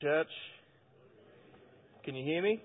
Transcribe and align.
Church, 0.00 0.28
can 2.06 2.14
you 2.14 2.24
hear 2.24 2.40
me? 2.40 2.62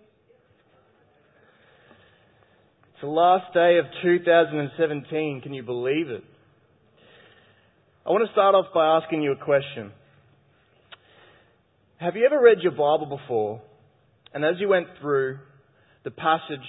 It's 2.93 3.01
the 3.01 3.08
last 3.08 3.54
day 3.54 3.77
of 3.77 3.85
2017. 4.01 5.42
Can 5.42 5.53
you 5.53 5.61
believe 5.61 6.08
it? 6.08 6.24
I 8.05 8.11
want 8.11 8.25
to 8.25 8.32
start 8.32 8.55
off 8.55 8.68
by 8.73 9.02
asking 9.02 9.21
you 9.21 9.34
a 9.34 9.36
question. 9.36 9.91
Have 11.98 12.16
you 12.16 12.25
ever 12.25 12.41
read 12.41 12.59
your 12.61 12.71
Bible 12.71 13.18
before, 13.20 13.62
and 14.34 14.46
as 14.46 14.56
you 14.60 14.70
went 14.70 14.88
through 15.02 15.40
the 16.06 16.12
passage, 16.12 16.66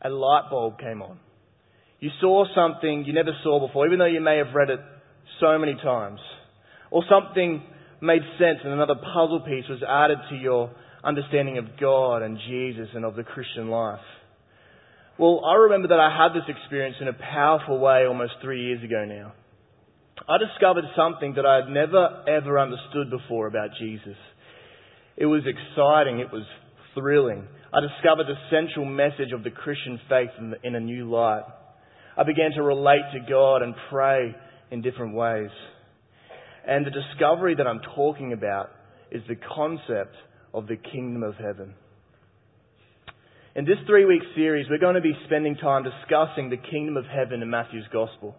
a 0.00 0.10
light 0.10 0.44
bulb 0.48 0.78
came 0.78 1.02
on? 1.02 1.18
You 1.98 2.10
saw 2.20 2.44
something 2.54 3.02
you 3.04 3.14
never 3.14 3.32
saw 3.42 3.66
before, 3.66 3.88
even 3.88 3.98
though 3.98 4.04
you 4.04 4.20
may 4.20 4.36
have 4.36 4.54
read 4.54 4.70
it 4.70 4.80
so 5.40 5.58
many 5.58 5.74
times. 5.74 6.20
Or 6.92 7.02
something 7.10 7.64
made 8.00 8.22
sense 8.38 8.58
and 8.64 8.72
another 8.72 8.94
puzzle 8.94 9.40
piece 9.40 9.64
was 9.68 9.82
added 9.86 10.18
to 10.30 10.36
your 10.36 10.70
understanding 11.04 11.58
of 11.58 11.78
God 11.80 12.22
and 12.22 12.38
Jesus 12.48 12.88
and 12.94 13.04
of 13.04 13.16
the 13.16 13.24
Christian 13.24 13.68
life. 13.68 14.00
Well, 15.18 15.42
I 15.44 15.54
remember 15.54 15.88
that 15.88 15.98
I 15.98 16.14
had 16.16 16.32
this 16.32 16.48
experience 16.48 16.96
in 17.00 17.08
a 17.08 17.12
powerful 17.12 17.78
way 17.80 18.06
almost 18.06 18.34
three 18.40 18.66
years 18.66 18.84
ago 18.84 19.04
now. 19.04 19.32
I 20.28 20.38
discovered 20.38 20.84
something 20.96 21.34
that 21.34 21.46
I 21.46 21.56
had 21.56 21.68
never 21.68 22.24
ever 22.28 22.58
understood 22.58 23.10
before 23.10 23.46
about 23.46 23.70
Jesus. 23.78 24.16
It 25.16 25.26
was 25.26 25.42
exciting. 25.46 26.20
It 26.20 26.32
was 26.32 26.44
thrilling. 26.94 27.46
I 27.72 27.80
discovered 27.80 28.26
the 28.26 28.38
central 28.50 28.86
message 28.86 29.32
of 29.34 29.44
the 29.44 29.50
Christian 29.50 30.00
faith 30.08 30.30
in, 30.38 30.50
the, 30.50 30.56
in 30.62 30.74
a 30.74 30.80
new 30.80 31.10
light. 31.10 31.42
I 32.16 32.24
began 32.24 32.52
to 32.52 32.62
relate 32.62 33.02
to 33.12 33.20
God 33.28 33.62
and 33.62 33.74
pray 33.90 34.34
in 34.70 34.82
different 34.82 35.14
ways. 35.14 35.50
And 36.68 36.84
the 36.84 36.90
discovery 36.90 37.54
that 37.54 37.66
I'm 37.66 37.80
talking 37.96 38.34
about 38.34 38.70
is 39.10 39.22
the 39.26 39.36
concept 39.36 40.14
of 40.52 40.66
the 40.66 40.76
kingdom 40.76 41.22
of 41.22 41.34
heaven. 41.36 41.74
In 43.56 43.64
this 43.64 43.78
three 43.86 44.04
week 44.04 44.20
series, 44.36 44.66
we're 44.68 44.78
going 44.78 44.94
to 44.94 45.00
be 45.00 45.14
spending 45.24 45.56
time 45.56 45.82
discussing 45.82 46.50
the 46.50 46.58
kingdom 46.58 46.98
of 46.98 47.06
heaven 47.06 47.40
in 47.40 47.48
Matthew's 47.48 47.88
gospel. 47.90 48.36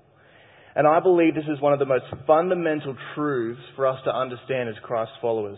And 0.75 0.85
I 0.87 0.99
believe 0.99 1.33
this 1.33 1.43
is 1.51 1.59
one 1.59 1.73
of 1.73 1.79
the 1.79 1.87
most 1.87 2.05
fundamental 2.27 2.95
truths 3.15 3.61
for 3.75 3.87
us 3.87 3.97
to 4.05 4.15
understand 4.15 4.69
as 4.69 4.75
Christ's 4.83 5.15
followers. 5.19 5.57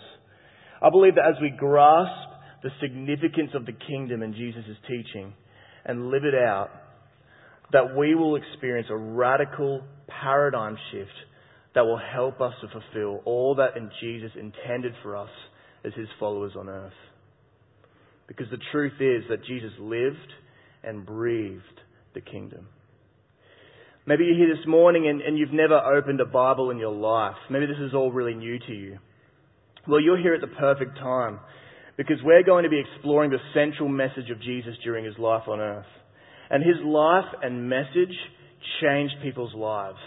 I 0.82 0.90
believe 0.90 1.16
that 1.16 1.28
as 1.28 1.42
we 1.42 1.50
grasp 1.50 2.32
the 2.64 2.70
significance 2.80 3.52
of 3.54 3.66
the 3.66 3.74
kingdom 3.74 4.24
in 4.24 4.34
Jesus' 4.34 4.78
teaching 4.88 5.34
and 5.84 6.10
live 6.10 6.24
it 6.24 6.36
out, 6.36 6.70
that 7.74 7.98
we 7.98 8.16
will 8.16 8.38
experience 8.38 8.88
a 8.90 8.96
radical 8.96 9.84
paradigm 10.08 10.78
shift 10.92 11.12
that 11.74 11.86
will 11.86 12.00
help 12.14 12.42
us 12.42 12.54
to 12.62 12.68
fulfill 12.68 13.22
all 13.26 13.56
that 13.56 13.78
in 13.78 13.90
Jesus 14.02 14.32
intended 14.36 14.94
for 15.02 15.16
us 15.16 15.30
as 15.86 15.94
his 15.94 16.08
followers 16.20 16.54
on 16.58 16.70
earth. 16.70 16.94
Because 18.28 18.48
the 18.52 18.60
truth 18.72 18.94
is 19.00 19.24
that 19.30 19.46
Jesus 19.46 19.72
lived 19.80 20.18
and 20.84 21.06
breathed 21.06 21.62
the 22.14 22.22
kingdom. 22.22 22.68
Maybe 24.06 24.26
you're 24.26 24.48
here 24.48 24.56
this 24.56 24.68
morning 24.68 25.08
and, 25.08 25.22
and 25.22 25.38
you've 25.38 25.54
never 25.54 25.78
opened 25.78 26.20
a 26.22 26.26
Bible 26.26 26.72
in 26.72 26.78
your 26.78 26.94
life. 26.94 27.36
Maybe 27.50 27.68
this 27.68 27.78
is 27.80 27.94
all 27.94 28.12
really 28.12 28.34
new 28.34 28.58
to 28.60 28.74
you. 28.74 28.98
Well, 29.88 30.02
you're 30.02 30.22
here 30.22 30.34
at 30.34 30.42
the 30.42 30.48
perfect 30.48 30.98
time 30.98 31.40
because 31.98 32.18
we're 32.24 32.44
going 32.44 32.64
to 32.64 32.70
be 32.70 32.80
exploring 32.82 33.32
the 33.32 33.38
central 33.54 33.90
message 33.90 34.30
of 34.32 34.42
Jesus 34.42 34.74
during 34.84 35.06
his 35.06 35.18
life 35.18 35.44
on 35.48 35.60
earth. 35.60 35.86
And 36.50 36.64
his 36.64 36.84
life 36.84 37.26
and 37.42 37.70
message 37.70 38.16
changed 38.82 39.16
people's 39.24 39.54
lives. 39.54 40.00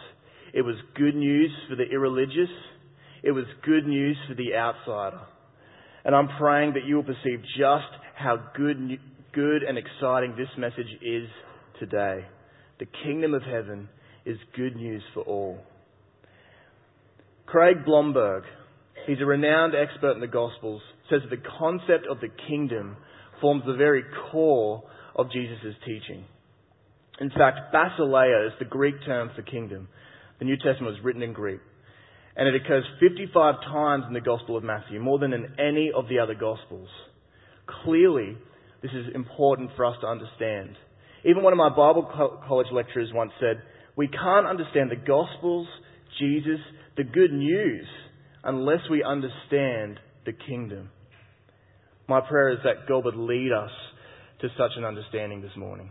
It 0.55 0.63
was 0.63 0.77
good 0.95 1.17
news 1.17 1.51
for 1.69 1.75
the 1.75 1.83
irreligious. 1.83 2.49
It 3.25 3.33
was 3.33 3.45
good 3.67 3.89
news 3.89 4.17
for 4.29 4.35
the 4.35 4.55
outsider. 4.55 5.21
And 6.05 6.15
I'm 6.15 6.29
praying 6.39 6.75
that 6.75 6.85
you 6.85 6.95
will 6.95 7.03
perceive 7.03 7.41
just 7.59 7.91
how 8.15 8.39
good, 8.57 9.01
good 9.33 9.65
and 9.65 9.77
exciting 9.77 10.37
this 10.37 10.49
message 10.57 10.87
is 11.03 11.29
today. 11.81 12.25
The 12.79 12.87
kingdom 13.03 13.35
of 13.35 13.43
heaven 13.43 13.89
is 14.25 14.39
good 14.57 14.77
news 14.77 15.03
for 15.13 15.25
all. 15.25 15.59
Craig 17.47 17.85
Blomberg, 17.85 18.45
he's 19.09 19.21
a 19.21 19.27
renowned 19.27 19.75
expert 19.75 20.13
in 20.13 20.21
the 20.21 20.29
Gospels, 20.29 20.83
says 21.11 21.21
that 21.29 21.37
the 21.37 21.49
concept 21.59 22.07
of 22.09 22.21
the 22.21 22.31
kingdom 22.49 22.97
forms 23.41 23.65
the 23.67 23.75
very 23.75 24.05
core 24.31 24.85
of 25.17 25.33
Jesus' 25.33 25.75
teaching. 25.85 26.25
In 27.21 27.31
fact, 27.31 27.75
basileia 27.75 28.47
is 28.47 28.53
the 28.61 28.65
Greek 28.65 28.95
term 29.05 29.31
for 29.35 29.43
kingdom. 29.43 29.89
The 30.39 30.45
New 30.45 30.57
Testament 30.57 30.95
was 30.95 31.03
written 31.03 31.23
in 31.23 31.33
Greek. 31.33 31.61
And 32.37 32.49
it 32.49 32.55
occurs 32.55 32.85
55 33.01 33.55
times 33.63 34.05
in 34.09 34.15
the 34.15 34.21
Gospel 34.21 34.57
of 34.57 34.65
Matthew, 34.65 35.01
more 35.01 35.19
than 35.19 35.33
in 35.33 35.55
any 35.59 35.93
of 35.95 36.09
the 36.09 36.19
other 36.19 36.35
Gospels. 36.35 36.89
Clearly, 37.85 38.37
this 38.83 38.91
is 38.93 39.15
important 39.15 39.71
for 39.77 39.85
us 39.85 39.97
to 40.01 40.07
understand. 40.07 40.77
Even 41.25 41.43
one 41.43 41.53
of 41.53 41.57
my 41.57 41.71
Bible 41.71 42.11
college 42.47 42.67
lecturers 42.73 43.11
once 43.15 43.31
said, 43.41 43.63
We 43.97 44.09
can't 44.09 44.47
understand 44.47 44.91
the 44.91 44.97
Gospels, 44.97 45.69
Jesus, 46.19 46.59
the 46.97 47.05
good 47.05 47.33
news, 47.33 47.87
unless 48.43 48.81
we 48.91 49.03
understand 49.03 50.01
the 50.27 50.33
kingdom. 50.33 50.91
My 52.09 52.21
prayer 52.21 52.51
is 52.51 52.59
that 52.65 52.87
God 52.89 53.05
would 53.05 53.17
lead 53.17 53.53
us 53.53 53.71
to 54.41 54.49
such 54.59 54.73
an 54.77 54.85
understanding 54.85 55.41
this 55.41 55.57
morning. 55.57 55.91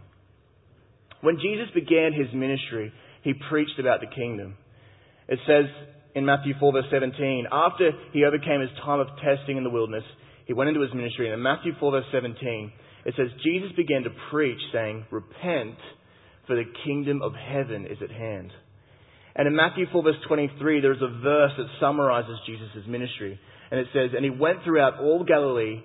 When 1.21 1.37
Jesus 1.37 1.73
began 1.73 2.11
his 2.13 2.27
ministry, 2.33 2.91
he 3.23 3.33
preached 3.49 3.79
about 3.79 4.01
the 4.01 4.07
kingdom. 4.07 4.55
It 5.27 5.39
says 5.47 5.65
in 6.15 6.25
Matthew 6.25 6.53
4 6.59 6.73
verse 6.73 6.85
17, 6.91 7.47
after 7.51 7.91
he 8.11 8.25
overcame 8.25 8.61
his 8.61 8.69
time 8.83 8.99
of 8.99 9.07
testing 9.23 9.57
in 9.57 9.63
the 9.63 9.69
wilderness, 9.69 10.03
he 10.45 10.53
went 10.53 10.67
into 10.67 10.81
his 10.81 10.93
ministry. 10.93 11.27
And 11.27 11.33
in 11.33 11.41
Matthew 11.41 11.71
4 11.79 11.91
verse 11.91 12.05
17, 12.11 12.71
it 13.05 13.13
says, 13.17 13.27
Jesus 13.43 13.71
began 13.75 14.03
to 14.03 14.09
preach 14.29 14.59
saying, 14.71 15.05
repent 15.11 15.77
for 16.47 16.55
the 16.55 16.65
kingdom 16.85 17.21
of 17.21 17.33
heaven 17.33 17.85
is 17.85 17.97
at 18.03 18.11
hand. 18.11 18.51
And 19.35 19.47
in 19.47 19.55
Matthew 19.55 19.85
4 19.91 20.03
verse 20.03 20.15
23, 20.27 20.81
there's 20.81 21.01
a 21.01 21.21
verse 21.21 21.51
that 21.57 21.67
summarizes 21.79 22.37
Jesus' 22.45 22.85
ministry. 22.87 23.39
And 23.71 23.79
it 23.79 23.87
says, 23.93 24.11
and 24.15 24.23
he 24.23 24.29
went 24.29 24.59
throughout 24.63 24.99
all 24.99 25.23
Galilee, 25.23 25.81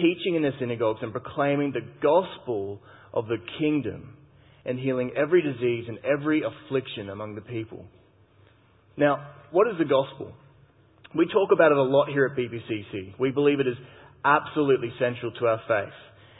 teaching 0.00 0.34
in 0.34 0.42
the 0.42 0.50
synagogues 0.58 1.00
and 1.02 1.12
proclaiming 1.12 1.72
the 1.72 1.86
gospel 2.02 2.80
of 3.12 3.26
the 3.28 3.38
kingdom 3.58 4.17
and 4.68 4.78
healing 4.78 5.12
every 5.16 5.40
disease 5.40 5.86
and 5.88 5.98
every 6.04 6.42
affliction 6.42 7.08
among 7.08 7.34
the 7.34 7.40
people. 7.40 7.86
Now, 8.96 9.30
what 9.50 9.66
is 9.66 9.74
the 9.78 9.84
gospel? 9.84 10.32
We 11.16 11.26
talk 11.26 11.50
about 11.52 11.72
it 11.72 11.78
a 11.78 11.82
lot 11.82 12.08
here 12.08 12.26
at 12.26 12.36
BPCC. 12.36 13.18
We 13.18 13.30
believe 13.30 13.60
it 13.60 13.66
is 13.66 13.78
absolutely 14.24 14.92
central 14.98 15.32
to 15.32 15.46
our 15.46 15.60
faith. 15.66 15.94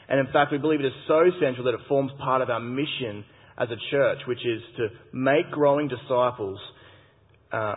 And 0.08 0.20
in 0.20 0.32
fact, 0.32 0.52
we 0.52 0.58
believe 0.58 0.80
it 0.80 0.86
is 0.86 0.92
so 1.06 1.22
central 1.40 1.64
that 1.64 1.74
it 1.74 1.80
forms 1.88 2.12
part 2.18 2.42
of 2.42 2.50
our 2.50 2.60
mission 2.60 3.24
as 3.56 3.68
a 3.70 3.90
church, 3.90 4.18
which 4.26 4.44
is 4.44 4.62
to 4.76 4.88
make 5.12 5.50
growing 5.50 5.88
disciples, 5.88 6.58
uh, 7.50 7.76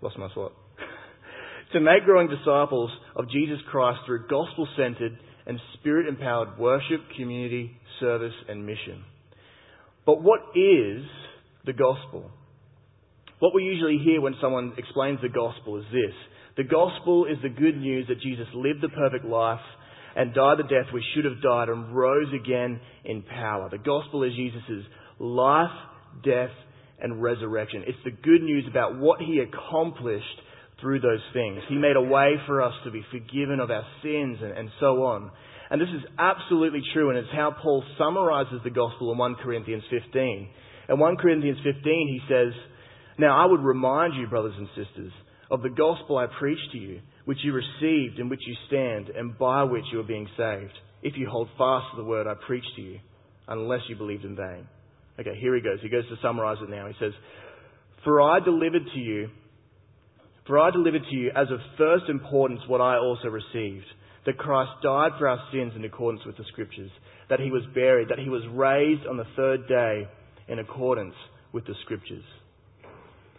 lost 0.00 0.18
my 0.18 0.28
thought, 0.34 0.52
to 1.72 1.80
make 1.80 2.04
growing 2.04 2.28
disciples 2.28 2.90
of 3.14 3.30
Jesus 3.30 3.58
Christ 3.70 4.00
through 4.06 4.26
gospel 4.28 4.66
centered 4.76 5.18
and 5.46 5.60
spirit 5.74 6.08
empowered 6.08 6.58
worship, 6.58 7.00
community, 7.16 7.72
service, 8.00 8.34
and 8.48 8.64
mission. 8.64 9.04
But 10.06 10.22
what 10.22 10.40
is 10.54 11.02
the 11.66 11.72
gospel? 11.72 12.30
What 13.40 13.54
we 13.54 13.64
usually 13.64 13.98
hear 14.02 14.20
when 14.20 14.36
someone 14.40 14.72
explains 14.78 15.20
the 15.20 15.28
gospel 15.28 15.78
is 15.78 15.84
this. 15.92 16.14
The 16.56 16.64
gospel 16.64 17.26
is 17.26 17.36
the 17.42 17.50
good 17.50 17.76
news 17.76 18.06
that 18.08 18.20
Jesus 18.22 18.46
lived 18.54 18.80
the 18.80 18.88
perfect 18.88 19.26
life 19.26 19.60
and 20.14 20.32
died 20.32 20.58
the 20.58 20.62
death 20.62 20.92
we 20.94 21.04
should 21.14 21.26
have 21.26 21.42
died 21.42 21.68
and 21.68 21.94
rose 21.94 22.32
again 22.32 22.80
in 23.04 23.22
power. 23.22 23.68
The 23.70 23.76
gospel 23.76 24.22
is 24.22 24.32
Jesus' 24.34 24.86
life, 25.18 25.76
death, 26.24 26.54
and 26.98 27.22
resurrection. 27.22 27.84
It's 27.86 27.98
the 28.04 28.10
good 28.10 28.42
news 28.42 28.64
about 28.70 28.98
what 28.98 29.20
he 29.20 29.40
accomplished 29.40 30.24
through 30.80 31.00
those 31.00 31.20
things. 31.34 31.60
He 31.68 31.76
made 31.76 31.96
a 31.96 32.00
way 32.00 32.36
for 32.46 32.62
us 32.62 32.72
to 32.84 32.90
be 32.90 33.04
forgiven 33.10 33.60
of 33.60 33.70
our 33.70 33.84
sins 34.02 34.38
and, 34.40 34.56
and 34.56 34.70
so 34.80 35.04
on. 35.04 35.30
And 35.70 35.80
this 35.80 35.88
is 35.88 36.02
absolutely 36.18 36.82
true, 36.94 37.10
and 37.10 37.18
it's 37.18 37.32
how 37.32 37.54
Paul 37.62 37.82
summarizes 37.98 38.60
the 38.62 38.70
gospel 38.70 39.10
in 39.12 39.18
1 39.18 39.34
Corinthians 39.42 39.82
15. 39.90 40.48
In 40.88 40.98
1 40.98 41.16
Corinthians 41.16 41.58
15, 41.64 41.82
he 41.84 42.20
says, 42.28 42.52
Now 43.18 43.42
I 43.42 43.50
would 43.50 43.62
remind 43.62 44.14
you, 44.14 44.28
brothers 44.28 44.54
and 44.56 44.68
sisters, 44.76 45.12
of 45.50 45.62
the 45.62 45.70
gospel 45.70 46.18
I 46.18 46.26
preached 46.38 46.72
to 46.72 46.78
you, 46.78 47.00
which 47.24 47.38
you 47.42 47.52
received, 47.52 48.18
in 48.18 48.28
which 48.28 48.40
you 48.46 48.54
stand, 48.68 49.08
and 49.08 49.36
by 49.38 49.64
which 49.64 49.84
you 49.92 50.00
are 50.00 50.04
being 50.04 50.28
saved, 50.36 50.72
if 51.02 51.14
you 51.16 51.28
hold 51.28 51.48
fast 51.58 51.86
to 51.90 51.96
the 51.96 52.08
word 52.08 52.26
I 52.26 52.34
preached 52.46 52.70
to 52.76 52.82
you, 52.82 53.00
unless 53.48 53.80
you 53.88 53.96
believed 53.96 54.24
in 54.24 54.36
vain. 54.36 54.68
Okay, 55.18 55.38
here 55.40 55.54
he 55.54 55.62
goes. 55.62 55.78
He 55.82 55.88
goes 55.88 56.06
to 56.08 56.16
summarize 56.22 56.58
it 56.62 56.70
now. 56.70 56.86
He 56.86 56.94
says, 57.00 57.12
For 58.04 58.22
I 58.22 58.38
delivered 58.40 58.84
to 58.94 59.00
you, 59.00 59.28
for 60.46 60.58
I 60.58 60.70
delivered 60.70 61.02
to 61.10 61.16
you 61.16 61.30
as 61.30 61.50
of 61.50 61.58
first 61.76 62.04
importance 62.08 62.60
what 62.68 62.80
I 62.80 62.98
also 62.98 63.28
received 63.28 63.86
that 64.26 64.38
Christ 64.38 64.72
died 64.82 65.12
for 65.18 65.28
our 65.28 65.38
sins 65.52 65.72
in 65.76 65.84
accordance 65.84 66.24
with 66.26 66.36
the 66.36 66.44
Scriptures, 66.52 66.90
that 67.30 67.40
he 67.40 67.50
was 67.50 67.62
buried, 67.74 68.08
that 68.10 68.18
he 68.18 68.28
was 68.28 68.42
raised 68.52 69.06
on 69.06 69.16
the 69.16 69.26
third 69.36 69.66
day 69.68 70.08
in 70.48 70.58
accordance 70.58 71.14
with 71.52 71.64
the 71.66 71.74
Scriptures. 71.84 72.24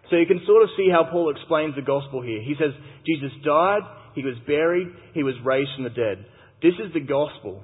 So 0.10 0.16
you 0.16 0.26
can 0.26 0.42
sort 0.48 0.64
of 0.64 0.70
see 0.78 0.90
how 0.90 1.04
Paul 1.12 1.30
explains 1.36 1.76
the 1.76 1.82
gospel 1.82 2.22
here. 2.22 2.42
He 2.42 2.56
says, 2.58 2.72
Jesus 3.06 3.32
died, 3.44 3.82
he 4.16 4.24
was 4.24 4.36
buried, 4.48 4.88
he 5.14 5.24
was 5.24 5.36
raised 5.44 5.72
from 5.76 5.84
the 5.84 5.90
dead. 5.90 6.26
This 6.62 6.74
is 6.80 6.94
the 6.94 7.02
gospel. 7.02 7.64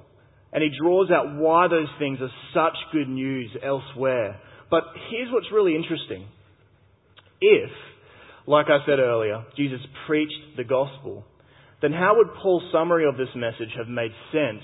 And 0.52 0.62
he 0.62 0.70
draws 0.78 1.10
out 1.10 1.34
why 1.36 1.66
those 1.68 1.88
things 1.98 2.18
are 2.20 2.30
such 2.52 2.76
good 2.92 3.08
news 3.08 3.50
elsewhere. 3.64 4.38
But 4.70 4.84
here's 5.10 5.32
what's 5.32 5.50
really 5.52 5.74
interesting. 5.74 6.28
If, 7.40 7.70
like 8.46 8.66
I 8.68 8.84
said 8.86 8.98
earlier, 8.98 9.44
Jesus 9.56 9.80
preached 10.06 10.56
the 10.56 10.64
gospel, 10.64 11.24
then 11.82 11.92
how 11.92 12.16
would 12.16 12.28
Paul's 12.42 12.70
summary 12.72 13.06
of 13.06 13.16
this 13.16 13.28
message 13.34 13.74
have 13.76 13.88
made 13.88 14.12
sense 14.32 14.62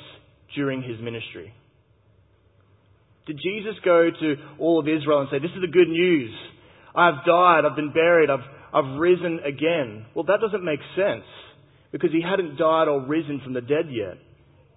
during 0.54 0.82
his 0.82 1.00
ministry? 1.00 1.52
Did 3.26 3.38
Jesus 3.42 3.74
go 3.84 4.10
to 4.10 4.34
all 4.58 4.80
of 4.80 4.88
Israel 4.88 5.20
and 5.20 5.28
say, 5.30 5.38
This 5.38 5.54
is 5.54 5.60
the 5.60 5.72
good 5.72 5.88
news. 5.88 6.32
I've 6.94 7.24
died, 7.24 7.62
I've 7.64 7.76
been 7.76 7.92
buried, 7.92 8.30
I've, 8.30 8.46
I've 8.72 8.98
risen 8.98 9.40
again? 9.46 10.06
Well, 10.14 10.24
that 10.24 10.40
doesn't 10.40 10.64
make 10.64 10.80
sense 10.96 11.24
because 11.92 12.10
he 12.10 12.22
hadn't 12.22 12.56
died 12.56 12.88
or 12.88 13.06
risen 13.06 13.40
from 13.44 13.52
the 13.52 13.60
dead 13.60 13.86
yet. 13.90 14.18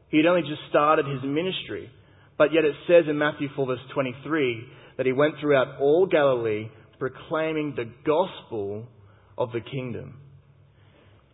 He 0.10 0.18
had 0.18 0.28
only 0.28 0.42
just 0.42 0.62
started 0.70 1.08
his 1.08 1.24
ministry. 1.24 1.90
But 2.38 2.54
yet 2.54 2.66
it 2.66 2.76
says 2.88 3.06
in 3.10 3.18
Matthew 3.18 3.48
4 3.56 3.66
verse 3.66 3.80
23 3.94 4.68
that 4.98 5.06
he 5.06 5.12
went 5.12 5.36
throughout 5.40 5.80
all 5.80 6.06
Galilee 6.06 6.70
proclaiming 7.00 7.74
the 7.76 7.90
gospel 8.06 8.88
of 9.38 9.52
the 9.52 9.62
kingdom. 9.62 10.20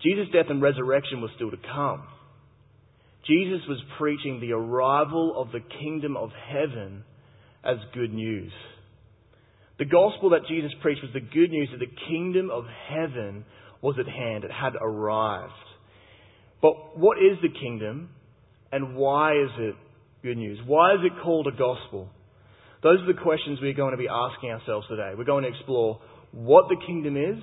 Jesus' 0.02 0.28
death 0.34 0.46
and 0.50 0.62
resurrection 0.62 1.22
was 1.22 1.32
still 1.36 1.52
to 1.52 1.58
come. 1.58 2.04
Jesus 3.28 3.62
was 3.68 3.80
preaching 3.98 4.40
the 4.40 4.54
arrival 4.54 5.40
of 5.40 5.52
the 5.52 5.60
kingdom 5.80 6.16
of 6.16 6.30
heaven 6.48 7.04
as 7.64 7.78
good 7.94 8.14
news. 8.14 8.52
The 9.78 9.86
gospel 9.86 10.32
that 10.32 10.48
Jesus 10.48 10.72
preached 10.82 11.02
was 11.02 11.14
the 11.14 11.20
good 11.20 11.52
news 11.52 11.70
that 11.72 11.80
the 11.80 11.94
kingdom 12.10 12.50
of 12.50 12.66
heaven 12.90 13.46
was 13.82 13.96
at 14.00 14.08
hand. 14.08 14.44
It 14.44 14.52
had 14.52 14.74
arrived. 14.80 15.54
But 16.62 16.98
what 16.98 17.18
is 17.18 17.38
the 17.42 17.60
kingdom 17.60 18.10
and 18.72 18.96
why 18.96 19.34
is 19.34 19.50
it 19.58 19.76
good 20.22 20.38
news? 20.38 20.60
Why 20.66 20.94
is 20.94 21.00
it 21.04 21.24
called 21.24 21.48
a 21.48 21.52
gospel? 21.52 22.10
Those 22.84 23.00
are 23.02 23.14
the 23.14 23.22
questions 23.22 23.60
we're 23.62 23.74
going 23.74 23.92
to 23.92 23.98
be 23.98 24.08
asking 24.10 24.52
ourselves 24.52 24.88
today. 24.88 25.12
We're 25.18 25.26
going 25.26 25.44
to 25.44 25.50
explore 25.50 26.00
what 26.32 26.66
the 26.70 26.78
kingdom 26.86 27.18
is 27.18 27.42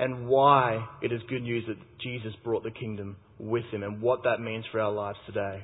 and 0.00 0.26
why 0.26 0.88
it 1.02 1.12
is 1.12 1.20
good 1.28 1.42
news 1.42 1.62
that 1.68 1.76
Jesus 2.02 2.32
brought 2.42 2.64
the 2.64 2.70
kingdom 2.70 3.16
with 3.38 3.64
him 3.70 3.82
and 3.82 4.00
what 4.00 4.24
that 4.24 4.40
means 4.40 4.64
for 4.72 4.80
our 4.80 4.90
lives 4.90 5.18
today. 5.26 5.62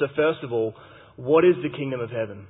So, 0.00 0.06
first 0.16 0.40
of 0.42 0.52
all, 0.52 0.74
what 1.14 1.44
is 1.44 1.54
the 1.62 1.74
kingdom 1.74 2.00
of 2.00 2.10
heaven? 2.10 2.48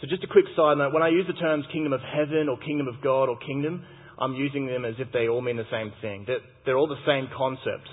So, 0.00 0.08
just 0.08 0.24
a 0.24 0.26
quick 0.26 0.46
side 0.56 0.78
note 0.78 0.92
when 0.92 1.04
I 1.04 1.10
use 1.10 1.26
the 1.28 1.38
terms 1.38 1.64
kingdom 1.72 1.92
of 1.92 2.00
heaven 2.00 2.48
or 2.50 2.58
kingdom 2.58 2.88
of 2.88 3.00
God 3.02 3.28
or 3.28 3.38
kingdom, 3.38 3.84
I'm 4.18 4.34
using 4.34 4.66
them 4.66 4.84
as 4.84 4.94
if 4.98 5.12
they 5.12 5.28
all 5.28 5.40
mean 5.40 5.56
the 5.56 5.70
same 5.70 5.92
thing. 6.02 6.24
They're, 6.26 6.42
they're 6.66 6.76
all 6.76 6.88
the 6.88 7.06
same 7.06 7.28
concept. 7.36 7.86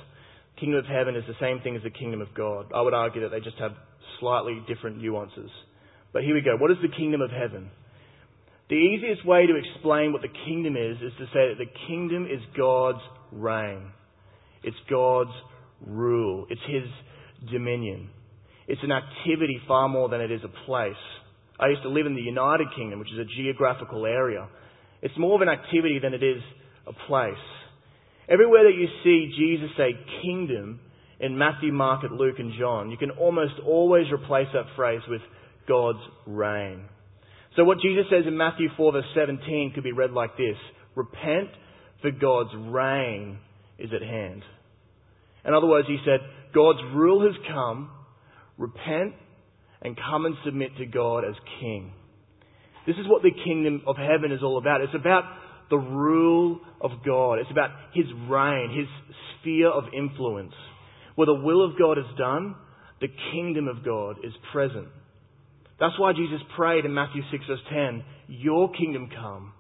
Kingdom 0.60 0.80
of 0.80 0.86
heaven 0.86 1.16
is 1.16 1.24
the 1.28 1.38
same 1.40 1.62
thing 1.62 1.76
as 1.76 1.84
the 1.84 1.92
kingdom 1.92 2.22
of 2.22 2.34
God. 2.36 2.72
I 2.74 2.82
would 2.82 2.96
argue 2.96 3.22
that 3.22 3.30
they 3.30 3.42
just 3.42 3.58
have 3.60 3.74
slightly 4.20 4.58
different 4.68 4.98
nuances. 4.98 5.52
But 6.14 6.24
here 6.24 6.34
we 6.34 6.42
go. 6.42 6.58
What 6.58 6.72
is 6.72 6.78
the 6.82 6.90
kingdom 6.90 7.22
of 7.22 7.30
heaven? 7.30 7.70
The 8.70 8.76
easiest 8.76 9.26
way 9.26 9.48
to 9.48 9.56
explain 9.56 10.12
what 10.12 10.22
the 10.22 10.34
kingdom 10.46 10.76
is 10.76 10.98
is 10.98 11.14
to 11.20 11.26
say 11.28 11.50
that 11.50 11.58
the 11.58 11.72
kingdom 11.88 12.26
is 12.26 12.42
God's 12.58 13.00
reign. 13.32 13.92
It's 14.64 14.76
God's 14.90 15.32
rule. 15.86 16.48
It's 16.50 16.62
His 16.68 17.50
dominion. 17.52 18.10
It's 18.68 18.82
an 18.84 18.92
activity 18.92 19.62
far 19.68 19.88
more 19.88 20.10
than 20.10 20.20
it 20.20 20.32
is 20.32 20.42
a 20.44 20.66
place. 20.66 21.00
I 21.60 21.70
used 21.70 21.84
to 21.84 21.90
live 21.90 22.06
in 22.06 22.16
the 22.16 22.22
United 22.22 22.68
Kingdom, 22.76 23.00
which 23.00 23.12
is 23.12 23.20
a 23.20 23.42
geographical 23.42 24.06
area. 24.06 24.48
It's 25.02 25.18
more 25.18 25.36
of 25.36 25.42
an 25.42 25.50
activity 25.50 26.00
than 26.02 26.14
it 26.14 26.22
is 26.22 26.42
a 26.86 26.94
place. 27.08 27.34
Everywhere 28.30 28.64
that 28.66 28.78
you 28.78 28.88
see 29.04 29.34
Jesus 29.38 29.70
say 29.78 29.94
kingdom 30.22 30.82
in 31.20 31.38
Matthew, 31.38 31.72
Mark, 31.72 32.04
Luke, 32.12 32.36
and 32.40 32.52
John, 32.60 32.92
you 32.92 32.98
can 32.98 33.12
almost 33.12 33.54
always 33.66 34.06
replace 34.12 34.48
that 34.54 34.66
phrase 34.76 35.02
with 35.08 35.22
God's 35.68 36.00
reign. 36.26 36.84
So 37.58 37.64
what 37.64 37.80
Jesus 37.80 38.06
says 38.12 38.24
in 38.28 38.38
Matthew 38.38 38.70
4 38.78 38.92
verse 38.94 39.06
17 39.16 39.74
could 39.74 39.84
be 39.84 39.92
read 39.92 40.12
like 40.12 40.38
this. 40.38 40.56
Repent 40.96 41.50
for 42.02 42.12
God's 42.12 42.52
reign 42.56 43.40
is 43.80 43.90
at 43.94 44.08
hand. 44.08 44.44
In 45.44 45.54
other 45.54 45.66
words, 45.66 45.88
he 45.88 45.98
said, 46.06 46.20
God's 46.54 46.80
rule 46.94 47.26
has 47.26 47.36
come. 47.52 47.90
Repent 48.60 49.16
and 49.82 49.98
come 49.98 50.26
and 50.26 50.36
submit 50.46 50.78
to 50.78 50.86
God 50.86 51.26
as 51.26 51.34
king. 51.60 51.94
This 52.86 52.96
is 52.96 53.08
what 53.08 53.24
the 53.24 53.32
kingdom 53.44 53.82
of 53.88 53.98
heaven 53.98 54.32
is 54.32 54.44
all 54.44 54.60
about. 54.60 54.82
It's 54.82 54.96
about 54.96 55.24
the 55.72 55.78
rule 55.78 56.60
of 56.80 56.92
God. 57.04 57.40
It's 57.40 57.52
about 57.52 57.72
his 57.94 58.06
reign, 58.30 58.70
his 58.76 58.88
sphere 59.42 59.70
of 59.70 59.86
influence. 59.96 60.54
Where 61.16 61.26
the 61.26 61.34
will 61.34 61.66
of 61.66 61.78
God 61.78 61.98
is 61.98 62.06
done, 62.18 62.56
the 63.02 63.10
kingdom 63.32 63.68
of 63.68 63.84
God 63.84 64.18
is 64.24 64.34
present. 64.54 64.88
That's 65.80 65.98
why 66.00 66.14
Jesus 66.14 66.40
prayed 66.56 66.86
in 66.86 66.94
Matthew 66.94 67.22
6 67.32 67.46
verse 67.48 67.60
10, 67.72 68.04
Your 68.28 68.72
kingdom 68.72 69.10
come, 69.14 69.54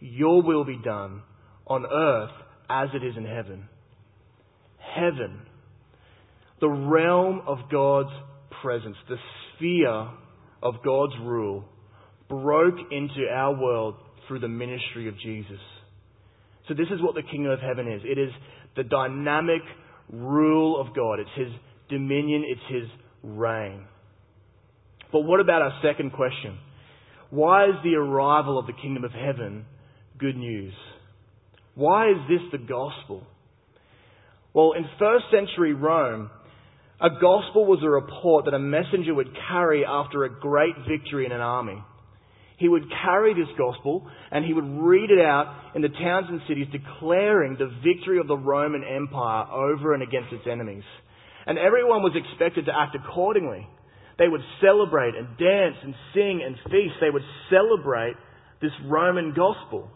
your 0.00 0.42
will 0.42 0.64
be 0.64 0.78
done 0.82 1.22
on 1.66 1.84
earth 1.86 2.30
as 2.70 2.88
it 2.94 3.04
is 3.04 3.16
in 3.16 3.24
heaven. 3.24 3.68
Heaven, 4.78 5.40
the 6.60 6.68
realm 6.68 7.42
of 7.46 7.58
God's 7.70 8.10
presence, 8.62 8.96
the 9.08 9.16
sphere 9.56 10.08
of 10.62 10.74
God's 10.84 11.14
rule, 11.22 11.64
broke 12.28 12.76
into 12.90 13.28
our 13.32 13.60
world 13.60 13.94
through 14.26 14.40
the 14.40 14.48
ministry 14.48 15.08
of 15.08 15.18
Jesus. 15.18 15.60
So 16.68 16.74
this 16.74 16.88
is 16.92 17.00
what 17.00 17.14
the 17.14 17.22
kingdom 17.22 17.52
of 17.52 17.60
heaven 17.60 17.90
is. 17.90 18.02
It 18.04 18.18
is 18.18 18.30
the 18.76 18.84
dynamic 18.84 19.62
rule 20.10 20.80
of 20.80 20.94
God. 20.94 21.20
It's 21.20 21.30
His 21.36 21.52
dominion. 21.88 22.44
It's 22.46 22.60
His 22.68 22.90
reign. 23.22 23.84
But 25.16 25.24
what 25.24 25.40
about 25.40 25.62
our 25.62 25.72
second 25.82 26.12
question? 26.12 26.58
Why 27.30 27.70
is 27.70 27.76
the 27.82 27.94
arrival 27.94 28.58
of 28.58 28.66
the 28.66 28.74
kingdom 28.74 29.02
of 29.02 29.12
heaven 29.12 29.64
good 30.18 30.36
news? 30.36 30.74
Why 31.74 32.10
is 32.10 32.18
this 32.28 32.42
the 32.52 32.58
gospel? 32.58 33.26
Well, 34.52 34.74
in 34.76 34.84
first 34.98 35.24
century 35.32 35.72
Rome, 35.72 36.28
a 37.00 37.08
gospel 37.08 37.64
was 37.64 37.78
a 37.82 37.88
report 37.88 38.44
that 38.44 38.52
a 38.52 38.58
messenger 38.58 39.14
would 39.14 39.30
carry 39.48 39.86
after 39.86 40.24
a 40.24 40.38
great 40.38 40.74
victory 40.86 41.24
in 41.24 41.32
an 41.32 41.40
army. 41.40 41.82
He 42.58 42.68
would 42.68 42.84
carry 43.02 43.32
this 43.32 43.48
gospel 43.56 44.06
and 44.30 44.44
he 44.44 44.52
would 44.52 44.68
read 44.68 45.10
it 45.10 45.24
out 45.24 45.72
in 45.74 45.80
the 45.80 45.88
towns 45.88 46.26
and 46.28 46.42
cities 46.46 46.66
declaring 46.70 47.56
the 47.58 47.72
victory 47.82 48.18
of 48.18 48.28
the 48.28 48.36
Roman 48.36 48.84
Empire 48.84 49.50
over 49.50 49.94
and 49.94 50.02
against 50.02 50.34
its 50.34 50.44
enemies. 50.46 50.84
And 51.46 51.56
everyone 51.56 52.02
was 52.02 52.12
expected 52.14 52.66
to 52.66 52.78
act 52.78 52.94
accordingly. 52.94 53.66
They 54.18 54.28
would 54.28 54.40
celebrate 54.60 55.14
and 55.14 55.36
dance 55.36 55.76
and 55.82 55.94
sing 56.14 56.42
and 56.44 56.56
feast. 56.70 56.94
They 57.00 57.10
would 57.10 57.22
celebrate 57.50 58.16
this 58.62 58.72
Roman 58.86 59.34
gospel. 59.34 59.90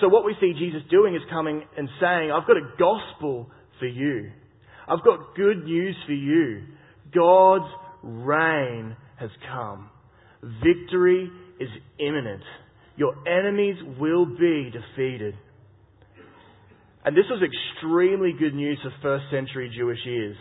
So 0.00 0.08
what 0.08 0.24
we 0.24 0.36
see 0.40 0.52
Jesus 0.58 0.82
doing 0.90 1.14
is 1.14 1.22
coming 1.30 1.62
and 1.76 1.88
saying, 2.00 2.30
I've 2.30 2.46
got 2.46 2.56
a 2.56 2.70
gospel 2.78 3.50
for 3.80 3.86
you. 3.86 4.30
I've 4.88 5.04
got 5.04 5.34
good 5.34 5.64
news 5.64 5.96
for 6.06 6.12
you. 6.12 6.62
God's 7.12 7.72
reign 8.02 8.96
has 9.18 9.30
come. 9.50 9.90
Victory 10.42 11.30
is 11.58 11.68
imminent. 11.98 12.42
Your 12.96 13.14
enemies 13.26 13.76
will 13.98 14.26
be 14.26 14.70
defeated. 14.70 15.34
And 17.04 17.16
this 17.16 17.24
was 17.30 17.42
extremely 17.42 18.32
good 18.38 18.54
news 18.54 18.78
for 18.82 18.92
first 19.02 19.24
century 19.30 19.72
Jewish 19.76 19.98
ears 20.06 20.36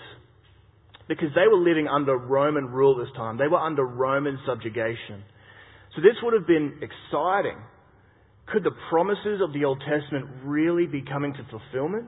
because 1.07 1.29
they 1.35 1.47
were 1.47 1.57
living 1.57 1.87
under 1.87 2.17
Roman 2.17 2.65
rule 2.65 2.97
this 2.97 3.13
time. 3.15 3.37
They 3.37 3.47
were 3.47 3.59
under 3.59 3.85
Roman 3.85 4.39
subjugation. 4.45 5.23
So 5.95 6.01
this 6.01 6.15
would 6.23 6.33
have 6.33 6.47
been 6.47 6.79
exciting. 6.81 7.57
Could 8.47 8.63
the 8.63 8.75
promises 8.89 9.41
of 9.41 9.53
the 9.53 9.65
Old 9.65 9.79
Testament 9.79 10.25
really 10.43 10.85
be 10.87 11.01
coming 11.01 11.33
to 11.33 11.45
fulfillment? 11.49 12.05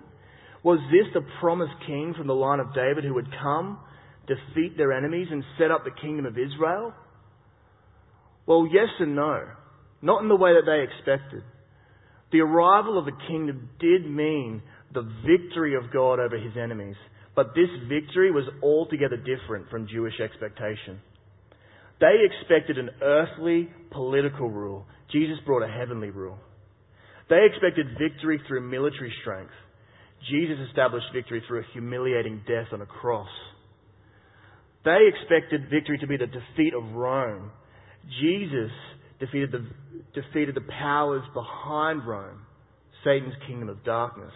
Was 0.63 0.79
this 0.91 1.07
the 1.13 1.25
promised 1.39 1.73
king 1.85 2.13
from 2.17 2.27
the 2.27 2.33
line 2.33 2.59
of 2.59 2.73
David 2.73 3.03
who 3.03 3.13
would 3.13 3.29
come, 3.41 3.79
defeat 4.27 4.77
their 4.77 4.91
enemies, 4.91 5.27
and 5.31 5.43
set 5.57 5.71
up 5.71 5.83
the 5.83 6.01
kingdom 6.01 6.25
of 6.25 6.37
Israel? 6.37 6.93
Well, 8.45 8.67
yes 8.71 8.89
and 8.99 9.15
no. 9.15 9.43
Not 10.01 10.21
in 10.21 10.29
the 10.29 10.35
way 10.35 10.53
that 10.53 10.65
they 10.65 10.83
expected. 10.83 11.43
The 12.31 12.41
arrival 12.41 12.99
of 12.99 13.05
the 13.05 13.17
kingdom 13.27 13.69
did 13.79 14.09
mean 14.09 14.61
the 14.93 15.09
victory 15.25 15.75
of 15.75 15.91
God 15.93 16.19
over 16.19 16.37
his 16.37 16.53
enemies. 16.61 16.95
But 17.37 17.53
this 17.53 17.69
victory 17.87 18.31
was 18.31 18.49
altogether 18.63 19.15
different 19.15 19.69
from 19.69 19.87
Jewish 19.87 20.19
expectation. 20.19 20.99
They 22.01 22.15
expected 22.25 22.79
an 22.79 22.89
earthly 22.99 23.69
political 23.91 24.49
rule. 24.49 24.87
Jesus 25.11 25.37
brought 25.45 25.61
a 25.61 25.71
heavenly 25.71 26.09
rule. 26.09 26.39
They 27.29 27.45
expected 27.45 27.95
victory 27.99 28.41
through 28.47 28.67
military 28.67 29.13
strength. 29.21 29.53
Jesus 30.31 30.57
established 30.67 31.05
victory 31.13 31.43
through 31.47 31.59
a 31.59 31.73
humiliating 31.73 32.41
death 32.47 32.73
on 32.73 32.81
a 32.81 32.87
cross. 32.87 33.29
They 34.83 34.97
expected 35.07 35.69
victory 35.69 35.99
to 35.99 36.07
be 36.07 36.17
the 36.17 36.25
defeat 36.25 36.73
of 36.73 36.95
Rome. 36.95 37.51
Jesus 38.19 38.71
defeated 39.19 39.51
the, 39.51 39.63
defeated 40.19 40.55
the 40.55 40.65
powers 40.79 41.21
behind 41.35 42.07
Rome, 42.07 42.41
Satan's 43.03 43.35
kingdom 43.45 43.69
of 43.69 43.83
darkness. 43.83 44.33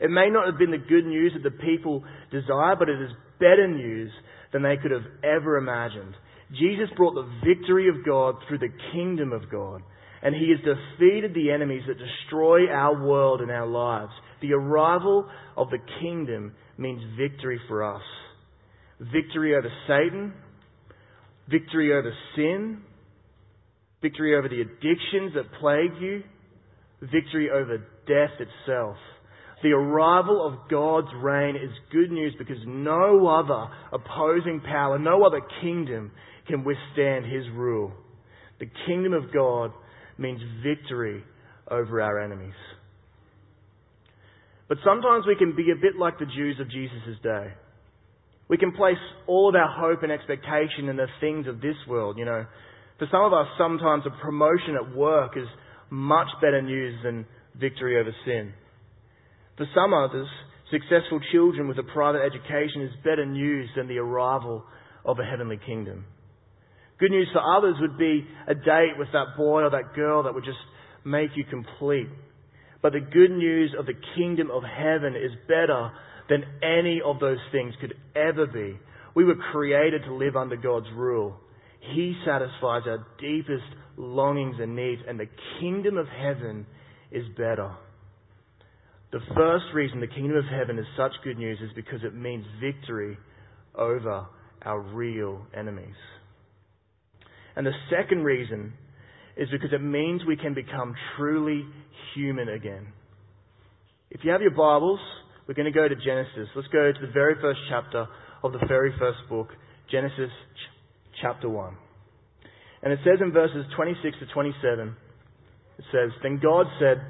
It 0.00 0.10
may 0.10 0.28
not 0.30 0.46
have 0.46 0.58
been 0.58 0.70
the 0.70 0.78
good 0.78 1.06
news 1.06 1.32
that 1.34 1.42
the 1.42 1.56
people 1.56 2.04
desire, 2.30 2.76
but 2.76 2.88
it 2.88 3.00
is 3.00 3.10
better 3.38 3.66
news 3.66 4.10
than 4.52 4.62
they 4.62 4.76
could 4.76 4.90
have 4.90 5.06
ever 5.24 5.56
imagined. 5.56 6.14
Jesus 6.50 6.88
brought 6.96 7.14
the 7.14 7.28
victory 7.44 7.88
of 7.88 8.04
God 8.04 8.36
through 8.46 8.58
the 8.58 8.72
kingdom 8.92 9.32
of 9.32 9.50
God, 9.50 9.82
and 10.22 10.34
he 10.34 10.50
has 10.50 10.58
defeated 10.60 11.34
the 11.34 11.50
enemies 11.50 11.82
that 11.88 11.98
destroy 11.98 12.68
our 12.68 13.04
world 13.04 13.40
and 13.40 13.50
our 13.50 13.66
lives. 13.66 14.12
The 14.42 14.52
arrival 14.52 15.28
of 15.56 15.70
the 15.70 15.78
kingdom 16.00 16.52
means 16.78 17.02
victory 17.18 17.60
for 17.68 17.82
us. 17.82 18.02
Victory 19.00 19.54
over 19.54 19.70
Satan, 19.86 20.32
victory 21.50 21.92
over 21.92 22.12
sin, 22.34 22.82
victory 24.00 24.36
over 24.36 24.48
the 24.48 24.60
addictions 24.60 25.34
that 25.34 25.52
plague 25.60 26.00
you, 26.00 26.22
victory 27.00 27.50
over 27.50 27.78
death 28.06 28.38
itself. 28.38 28.96
The 29.62 29.70
arrival 29.70 30.46
of 30.46 30.68
God's 30.70 31.08
reign 31.16 31.56
is 31.56 31.70
good 31.90 32.10
news 32.10 32.34
because 32.38 32.58
no 32.66 33.26
other 33.26 33.68
opposing 33.92 34.60
power, 34.60 34.98
no 34.98 35.24
other 35.24 35.40
kingdom 35.62 36.12
can 36.46 36.62
withstand 36.62 37.24
his 37.24 37.44
rule. 37.54 37.92
The 38.60 38.70
kingdom 38.86 39.12
of 39.12 39.32
God 39.32 39.72
means 40.18 40.40
victory 40.62 41.24
over 41.70 42.00
our 42.00 42.20
enemies. 42.20 42.54
But 44.68 44.78
sometimes 44.84 45.24
we 45.26 45.36
can 45.36 45.54
be 45.54 45.70
a 45.70 45.80
bit 45.80 45.98
like 45.98 46.18
the 46.18 46.26
Jews 46.26 46.58
of 46.60 46.70
Jesus' 46.70 47.18
day. 47.22 47.52
We 48.48 48.58
can 48.58 48.72
place 48.72 48.98
all 49.26 49.48
of 49.48 49.54
our 49.54 49.68
hope 49.68 50.02
and 50.02 50.12
expectation 50.12 50.88
in 50.88 50.96
the 50.96 51.06
things 51.20 51.46
of 51.46 51.60
this 51.60 51.76
world. 51.88 52.18
You 52.18 52.24
know, 52.24 52.46
for 52.98 53.08
some 53.10 53.22
of 53.22 53.32
us, 53.32 53.46
sometimes 53.58 54.04
a 54.06 54.22
promotion 54.22 54.76
at 54.76 54.96
work 54.96 55.32
is 55.36 55.46
much 55.90 56.28
better 56.40 56.62
news 56.62 56.94
than 57.02 57.26
victory 57.58 57.98
over 57.98 58.14
sin. 58.24 58.52
For 59.56 59.66
some 59.74 59.94
others, 59.94 60.28
successful 60.70 61.20
children 61.32 61.68
with 61.68 61.78
a 61.78 61.82
private 61.82 62.20
education 62.20 62.82
is 62.82 62.90
better 63.04 63.24
news 63.24 63.70
than 63.76 63.88
the 63.88 63.98
arrival 63.98 64.64
of 65.04 65.18
a 65.18 65.24
heavenly 65.24 65.58
kingdom. 65.64 66.04
Good 66.98 67.10
news 67.10 67.28
for 67.32 67.40
others 67.40 67.76
would 67.80 67.98
be 67.98 68.26
a 68.48 68.54
date 68.54 68.98
with 68.98 69.08
that 69.12 69.36
boy 69.36 69.62
or 69.62 69.70
that 69.70 69.94
girl 69.94 70.22
that 70.24 70.34
would 70.34 70.44
just 70.44 70.58
make 71.04 71.30
you 71.36 71.44
complete. 71.44 72.08
But 72.82 72.92
the 72.92 73.00
good 73.00 73.30
news 73.30 73.74
of 73.78 73.86
the 73.86 73.94
kingdom 74.16 74.50
of 74.50 74.62
heaven 74.62 75.14
is 75.14 75.32
better 75.46 75.90
than 76.28 76.44
any 76.62 77.00
of 77.04 77.20
those 77.20 77.38
things 77.52 77.74
could 77.80 77.94
ever 78.14 78.46
be. 78.46 78.78
We 79.14 79.24
were 79.24 79.36
created 79.52 80.02
to 80.04 80.14
live 80.14 80.36
under 80.36 80.56
God's 80.56 80.86
rule. 80.94 81.36
He 81.94 82.14
satisfies 82.26 82.82
our 82.86 83.06
deepest 83.20 83.64
longings 83.96 84.56
and 84.60 84.76
needs, 84.76 85.02
and 85.06 85.18
the 85.18 85.28
kingdom 85.60 85.96
of 85.96 86.06
heaven 86.08 86.66
is 87.10 87.24
better. 87.36 87.72
The 89.16 89.34
first 89.34 89.64
reason 89.72 90.00
the 90.00 90.06
kingdom 90.06 90.36
of 90.36 90.44
heaven 90.44 90.78
is 90.78 90.84
such 90.94 91.12
good 91.24 91.38
news 91.38 91.58
is 91.62 91.70
because 91.74 92.00
it 92.04 92.14
means 92.14 92.44
victory 92.60 93.16
over 93.74 94.26
our 94.60 94.78
real 94.78 95.40
enemies. 95.56 95.94
And 97.56 97.66
the 97.66 97.72
second 97.88 98.24
reason 98.24 98.74
is 99.34 99.48
because 99.50 99.70
it 99.72 99.80
means 99.80 100.20
we 100.26 100.36
can 100.36 100.52
become 100.52 100.94
truly 101.16 101.64
human 102.14 102.50
again. 102.50 102.88
If 104.10 104.20
you 104.22 104.32
have 104.32 104.42
your 104.42 104.50
Bibles, 104.50 105.00
we're 105.48 105.54
going 105.54 105.72
to 105.72 105.78
go 105.78 105.88
to 105.88 105.96
Genesis. 105.96 106.50
Let's 106.54 106.68
go 106.68 106.92
to 106.92 107.06
the 107.06 107.12
very 107.14 107.36
first 107.40 107.60
chapter 107.70 108.06
of 108.44 108.52
the 108.52 108.66
very 108.68 108.92
first 108.98 109.20
book, 109.30 109.48
Genesis 109.90 110.28
ch- 110.28 111.22
chapter 111.22 111.48
1. 111.48 111.74
And 112.82 112.92
it 112.92 112.98
says 113.02 113.20
in 113.22 113.32
verses 113.32 113.64
26 113.76 114.18
to 114.18 114.26
27, 114.34 114.94
it 115.78 115.84
says, 115.90 116.10
Then 116.22 116.38
God 116.42 116.66
said, 116.78 117.00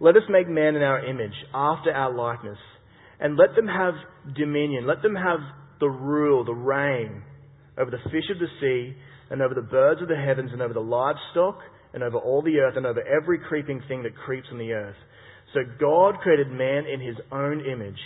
Let 0.00 0.16
us 0.16 0.22
make 0.28 0.48
man 0.48 0.76
in 0.76 0.82
our 0.82 1.04
image, 1.04 1.34
after 1.52 1.92
our 1.92 2.14
likeness, 2.14 2.58
and 3.20 3.36
let 3.36 3.56
them 3.56 3.66
have 3.66 3.94
dominion, 4.36 4.86
let 4.86 5.02
them 5.02 5.16
have 5.16 5.40
the 5.80 5.88
rule, 5.88 6.44
the 6.44 6.54
reign 6.54 7.22
over 7.76 7.90
the 7.90 8.10
fish 8.10 8.30
of 8.30 8.38
the 8.38 8.46
sea, 8.60 8.96
and 9.30 9.42
over 9.42 9.54
the 9.54 9.62
birds 9.62 10.02
of 10.02 10.08
the 10.08 10.16
heavens, 10.16 10.50
and 10.52 10.62
over 10.62 10.74
the 10.74 10.80
livestock, 10.80 11.58
and 11.92 12.02
over 12.02 12.18
all 12.18 12.42
the 12.42 12.58
earth, 12.58 12.76
and 12.76 12.86
over 12.86 13.02
every 13.02 13.38
creeping 13.38 13.82
thing 13.88 14.02
that 14.02 14.16
creeps 14.16 14.46
on 14.52 14.58
the 14.58 14.72
earth. 14.72 14.96
So 15.54 15.60
God 15.80 16.18
created 16.20 16.48
man 16.48 16.84
in 16.86 17.00
his 17.00 17.16
own 17.32 17.64
image. 17.64 17.98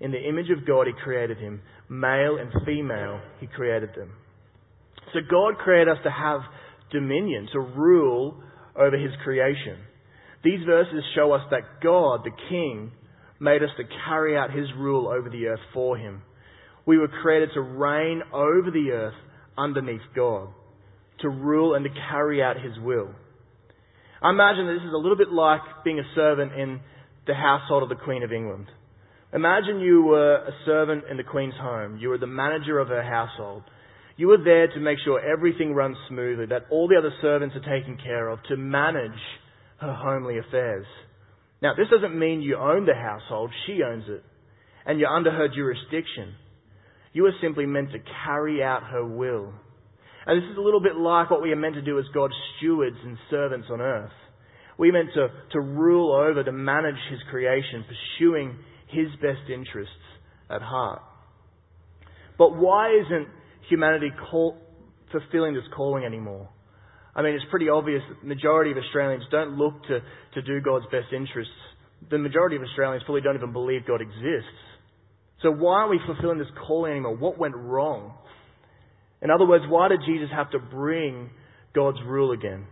In 0.00 0.10
the 0.10 0.20
image 0.20 0.50
of 0.50 0.66
God, 0.66 0.86
he 0.86 0.92
created 1.02 1.38
him. 1.38 1.60
Male 1.88 2.38
and 2.40 2.50
female, 2.64 3.20
he 3.40 3.46
created 3.46 3.90
them. 3.96 4.12
So 5.12 5.20
God 5.30 5.58
created 5.58 5.88
us 5.88 5.98
to 6.04 6.10
have 6.10 6.40
dominion, 6.92 7.48
to 7.52 7.60
rule 7.60 8.42
over 8.76 8.96
his 8.96 9.12
creation. 9.24 9.78
These 10.44 10.60
verses 10.66 11.02
show 11.14 11.32
us 11.32 11.42
that 11.50 11.82
God, 11.82 12.24
the 12.24 12.30
King, 12.48 12.92
made 13.40 13.62
us 13.62 13.70
to 13.76 13.84
carry 14.06 14.36
out 14.36 14.50
his 14.50 14.66
rule 14.76 15.08
over 15.08 15.28
the 15.28 15.46
earth 15.46 15.60
for 15.72 15.96
him. 15.96 16.22
We 16.86 16.98
were 16.98 17.08
created 17.08 17.50
to 17.54 17.60
reign 17.60 18.22
over 18.32 18.70
the 18.70 18.90
earth 18.92 19.14
underneath 19.56 20.00
God, 20.14 20.48
to 21.20 21.28
rule 21.28 21.74
and 21.74 21.84
to 21.84 21.90
carry 22.10 22.42
out 22.42 22.56
his 22.56 22.78
will. 22.82 23.10
I 24.22 24.30
imagine 24.30 24.66
that 24.66 24.74
this 24.74 24.86
is 24.86 24.94
a 24.94 24.96
little 24.96 25.16
bit 25.16 25.30
like 25.30 25.60
being 25.84 25.98
a 25.98 26.14
servant 26.14 26.52
in 26.52 26.80
the 27.26 27.34
household 27.34 27.82
of 27.82 27.88
the 27.88 28.02
Queen 28.04 28.22
of 28.22 28.32
England. 28.32 28.66
Imagine 29.32 29.80
you 29.80 30.02
were 30.02 30.36
a 30.36 30.52
servant 30.64 31.04
in 31.10 31.16
the 31.18 31.22
Queen's 31.22 31.54
home. 31.60 31.98
You 31.98 32.08
were 32.08 32.18
the 32.18 32.26
manager 32.26 32.78
of 32.78 32.88
her 32.88 33.02
household. 33.02 33.62
You 34.16 34.28
were 34.28 34.42
there 34.42 34.68
to 34.68 34.80
make 34.80 34.98
sure 35.04 35.20
everything 35.20 35.74
runs 35.74 35.96
smoothly, 36.08 36.46
that 36.46 36.66
all 36.70 36.88
the 36.88 36.96
other 36.96 37.12
servants 37.20 37.54
are 37.54 37.78
taken 37.78 37.98
care 38.02 38.28
of, 38.28 38.42
to 38.48 38.56
manage 38.56 39.20
her 39.80 39.94
homely 39.94 40.38
affairs. 40.38 40.86
Now, 41.62 41.74
this 41.74 41.88
doesn't 41.90 42.18
mean 42.18 42.42
you 42.42 42.56
own 42.56 42.86
the 42.86 42.94
household. 42.94 43.50
She 43.66 43.80
owns 43.82 44.04
it. 44.08 44.22
And 44.86 44.98
you're 44.98 45.08
under 45.08 45.30
her 45.30 45.48
jurisdiction. 45.48 46.34
You 47.12 47.26
are 47.26 47.32
simply 47.42 47.66
meant 47.66 47.92
to 47.92 47.98
carry 48.24 48.62
out 48.62 48.84
her 48.90 49.04
will. 49.04 49.52
And 50.26 50.42
this 50.42 50.50
is 50.50 50.58
a 50.58 50.60
little 50.60 50.80
bit 50.80 50.96
like 50.96 51.30
what 51.30 51.42
we 51.42 51.52
are 51.52 51.56
meant 51.56 51.74
to 51.74 51.82
do 51.82 51.98
as 51.98 52.04
God's 52.14 52.34
stewards 52.58 52.96
and 53.02 53.16
servants 53.30 53.68
on 53.70 53.80
earth. 53.80 54.12
We're 54.76 54.92
meant 54.92 55.10
to, 55.14 55.28
to 55.52 55.60
rule 55.60 56.12
over, 56.12 56.44
to 56.44 56.52
manage 56.52 56.94
His 57.10 57.18
creation, 57.30 57.84
pursuing 57.84 58.56
His 58.88 59.08
best 59.20 59.50
interests 59.52 59.94
at 60.50 60.62
heart. 60.62 61.02
But 62.38 62.56
why 62.56 62.90
isn't 62.94 63.26
humanity 63.68 64.10
call, 64.30 64.56
fulfilling 65.10 65.54
this 65.54 65.64
calling 65.74 66.04
anymore? 66.04 66.48
I 67.18 67.22
mean, 67.22 67.34
it's 67.34 67.44
pretty 67.50 67.68
obvious 67.68 68.00
that 68.08 68.20
the 68.20 68.28
majority 68.28 68.70
of 68.70 68.76
Australians 68.76 69.24
don't 69.32 69.58
look 69.58 69.74
to, 69.88 69.98
to 70.34 70.42
do 70.42 70.60
God's 70.60 70.84
best 70.84 71.12
interests. 71.12 71.52
The 72.12 72.16
majority 72.16 72.54
of 72.54 72.62
Australians 72.62 73.02
probably 73.04 73.22
don't 73.22 73.34
even 73.34 73.52
believe 73.52 73.84
God 73.88 74.00
exists. 74.00 74.62
So 75.42 75.50
why 75.50 75.80
aren't 75.80 75.90
we 75.90 76.00
fulfilling 76.06 76.38
this 76.38 76.46
calling 76.64 76.92
anymore? 76.92 77.16
What 77.16 77.36
went 77.36 77.56
wrong? 77.56 78.14
In 79.20 79.32
other 79.32 79.44
words, 79.44 79.64
why 79.68 79.88
did 79.88 79.98
Jesus 80.06 80.28
have 80.32 80.52
to 80.52 80.60
bring 80.60 81.30
God's 81.74 81.98
rule 82.06 82.30
again? 82.30 82.66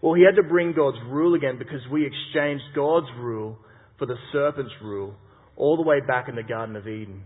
Well, 0.00 0.14
he 0.14 0.22
had 0.22 0.40
to 0.40 0.48
bring 0.48 0.72
God's 0.72 0.98
rule 1.08 1.34
again 1.34 1.58
because 1.58 1.80
we 1.90 2.06
exchanged 2.06 2.62
God's 2.76 3.08
rule 3.18 3.58
for 3.98 4.06
the 4.06 4.16
serpent's 4.30 4.72
rule 4.80 5.16
all 5.56 5.76
the 5.76 5.82
way 5.82 5.98
back 6.06 6.28
in 6.28 6.36
the 6.36 6.44
Garden 6.44 6.76
of 6.76 6.86
Eden. 6.86 7.24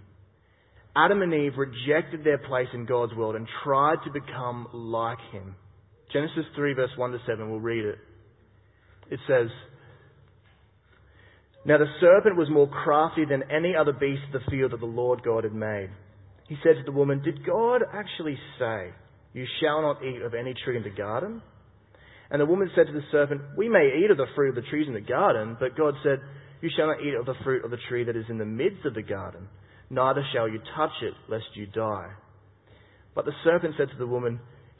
Adam 0.96 1.20
and 1.20 1.34
Eve 1.34 1.52
rejected 1.58 2.24
their 2.24 2.38
place 2.38 2.68
in 2.72 2.86
God's 2.86 3.12
world 3.12 3.36
and 3.36 3.46
tried 3.62 3.98
to 4.04 4.10
become 4.10 4.68
like 4.72 5.18
him. 5.30 5.56
Genesis 6.14 6.44
3 6.54 6.74
verse 6.74 6.92
1 6.96 7.10
to 7.10 7.18
7, 7.26 7.50
we'll 7.50 7.58
read 7.58 7.84
it. 7.84 7.98
It 9.10 9.18
says, 9.26 9.48
Now 11.66 11.76
the 11.76 11.90
serpent 12.00 12.36
was 12.36 12.48
more 12.48 12.68
crafty 12.68 13.24
than 13.28 13.42
any 13.50 13.74
other 13.74 13.92
beast 13.92 14.22
of 14.32 14.40
the 14.40 14.50
field 14.50 14.70
that 14.72 14.80
the 14.80 14.86
Lord 14.86 15.24
God 15.24 15.42
had 15.42 15.52
made. 15.52 15.90
He 16.48 16.56
said 16.62 16.76
to 16.76 16.84
the 16.84 16.96
woman, 16.96 17.20
Did 17.20 17.44
God 17.44 17.82
actually 17.92 18.38
say, 18.60 18.90
You 19.32 19.44
shall 19.60 19.82
not 19.82 20.04
eat 20.04 20.22
of 20.22 20.34
any 20.34 20.54
tree 20.64 20.76
in 20.76 20.84
the 20.84 20.90
garden? 20.90 21.42
And 22.30 22.40
the 22.40 22.46
woman 22.46 22.70
said 22.76 22.86
to 22.86 22.92
the 22.92 23.02
serpent, 23.10 23.42
We 23.56 23.68
may 23.68 23.98
eat 23.98 24.10
of 24.12 24.16
the 24.16 24.30
fruit 24.36 24.50
of 24.50 24.54
the 24.54 24.70
trees 24.70 24.86
in 24.86 24.94
the 24.94 25.00
garden, 25.00 25.56
but 25.58 25.76
God 25.76 25.94
said, 26.04 26.20
You 26.62 26.70
shall 26.76 26.86
not 26.86 27.02
eat 27.02 27.14
of 27.14 27.26
the 27.26 27.34
fruit 27.42 27.64
of 27.64 27.72
the 27.72 27.78
tree 27.88 28.04
that 28.04 28.16
is 28.16 28.26
in 28.28 28.38
the 28.38 28.44
midst 28.44 28.86
of 28.86 28.94
the 28.94 29.02
garden, 29.02 29.48
neither 29.90 30.22
shall 30.32 30.48
you 30.48 30.60
touch 30.76 30.94
it, 31.02 31.14
lest 31.28 31.44
you 31.54 31.66
die. 31.66 32.10
But 33.16 33.24
the 33.24 33.32
serpent 33.42 33.74
said 33.76 33.90
to 33.90 33.98
the 33.98 34.06
woman, 34.06 34.38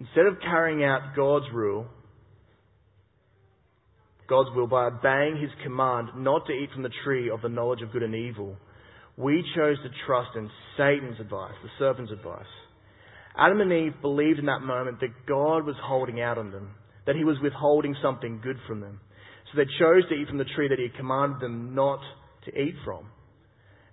Instead 0.00 0.26
of 0.26 0.40
carrying 0.40 0.84
out 0.84 1.16
God's 1.16 1.46
rule, 1.52 1.86
God's 4.28 4.50
will 4.54 4.66
by 4.66 4.84
obeying 4.84 5.40
his 5.40 5.50
command 5.64 6.10
not 6.16 6.46
to 6.46 6.52
eat 6.52 6.70
from 6.72 6.82
the 6.82 6.92
tree 7.04 7.30
of 7.30 7.40
the 7.40 7.48
knowledge 7.48 7.82
of 7.82 7.92
good 7.92 8.02
and 8.02 8.14
evil, 8.14 8.56
we 9.16 9.42
chose 9.56 9.76
to 9.82 9.88
trust 10.06 10.30
in 10.36 10.48
Satan's 10.76 11.18
advice, 11.18 11.54
the 11.62 11.70
serpent's 11.78 12.12
advice. 12.12 12.46
Adam 13.36 13.60
and 13.60 13.72
Eve 13.72 13.94
believed 14.00 14.38
in 14.38 14.46
that 14.46 14.60
moment 14.60 15.00
that 15.00 15.26
God 15.26 15.64
was 15.64 15.76
holding 15.82 16.20
out 16.20 16.38
on 16.38 16.52
them, 16.52 16.70
that 17.06 17.16
he 17.16 17.24
was 17.24 17.36
withholding 17.42 17.96
something 18.02 18.40
good 18.42 18.56
from 18.66 18.80
them. 18.80 19.00
So 19.50 19.58
they 19.58 19.64
chose 19.78 20.08
to 20.08 20.14
eat 20.14 20.28
from 20.28 20.38
the 20.38 20.44
tree 20.56 20.68
that 20.68 20.78
he 20.78 20.88
had 20.88 20.96
commanded 20.96 21.40
them 21.40 21.74
not 21.74 22.00
to 22.44 22.50
eat 22.50 22.74
from. 22.84 23.06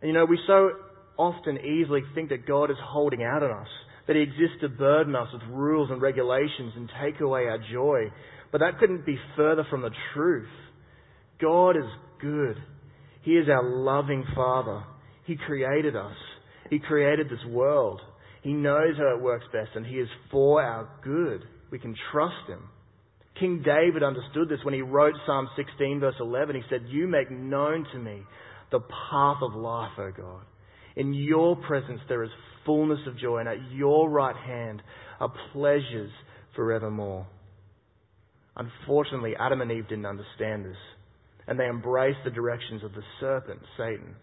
And 0.02 0.10
you 0.10 0.14
know, 0.14 0.26
we 0.26 0.40
so 0.46 0.72
often 1.18 1.58
easily 1.60 2.02
think 2.14 2.30
that 2.30 2.46
God 2.46 2.70
is 2.70 2.78
holding 2.84 3.24
out 3.24 3.42
on 3.42 3.52
us, 3.52 3.68
that 4.08 4.16
he 4.16 4.22
exists 4.22 4.62
to 4.62 4.70
burden 4.70 5.16
us 5.16 5.28
with 5.34 5.42
rules 5.50 5.90
and 5.92 6.02
regulations 6.02 6.74
and 6.76 6.90
take 7.04 7.20
away 7.22 7.46
our 7.46 7.60
joy. 7.72 8.12
But 8.52 8.60
that 8.60 8.80
couldn't 8.80 9.06
be 9.06 9.18
further 9.36 9.66
from 9.70 9.82
the 9.82 9.92
truth. 10.14 10.48
God 11.42 11.72
is 11.72 11.90
good. 12.22 12.58
He 13.24 13.32
is 13.32 13.50
our 13.50 13.64
loving 13.64 14.24
Father. 14.36 14.84
He 15.26 15.36
created 15.36 15.96
us. 15.96 16.16
He 16.70 16.80
created 16.80 17.28
this 17.28 17.46
world. 17.50 18.00
He 18.44 18.54
knows 18.54 18.96
how 18.98 19.16
it 19.16 19.22
works 19.22 19.46
best 19.52 19.72
and 19.76 19.86
He 19.86 19.96
is 19.96 20.08
for 20.32 20.62
our 20.62 20.88
good. 21.04 21.44
We 21.72 21.80
can 21.80 21.96
trust 22.12 22.48
Him. 22.48 22.70
King 23.40 23.64
David 23.66 24.04
understood 24.04 24.48
this 24.48 24.64
when 24.64 24.74
he 24.74 24.82
wrote 24.82 25.14
Psalm 25.26 25.50
16 25.58 26.00
verse 26.00 26.16
11. 26.20 26.56
He 26.56 26.62
said, 26.70 26.86
You 26.88 27.08
make 27.08 27.30
known 27.30 27.86
to 27.92 28.00
me 28.00 28.22
the 28.72 28.80
path 28.80 29.38
of 29.42 29.56
life, 29.56 29.92
O 29.98 30.12
God. 30.16 30.44
In 30.96 31.14
your 31.14 31.56
presence 31.56 32.00
there 32.08 32.24
is 32.24 32.30
fullness 32.66 33.00
of 33.08 33.18
joy 33.20 33.40
and 33.40 33.50
at 33.50 33.72
your 33.72 34.10
right 34.10 34.36
hand 34.36 34.82
are 35.20 35.32
pleasures 35.54 36.12
forevermore. 36.56 37.28
Unfortunately, 38.56 39.34
Adam 39.38 39.62
and 39.62 39.72
Eve 39.72 39.88
didn't 39.88 40.06
understand 40.06 40.66
this 40.66 40.78
and 41.48 41.60
they 41.60 41.68
embraced 41.68 42.20
the 42.24 42.32
directions 42.32 42.84
of 42.84 42.94
the 42.94 43.04
serpent, 43.20 43.60
Satan. 43.78 44.16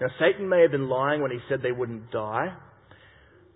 Now, 0.00 0.08
Satan 0.18 0.48
may 0.48 0.62
have 0.62 0.70
been 0.70 0.88
lying 0.88 1.20
when 1.20 1.30
he 1.30 1.38
said 1.48 1.60
they 1.62 1.72
wouldn't 1.72 2.10
die, 2.10 2.54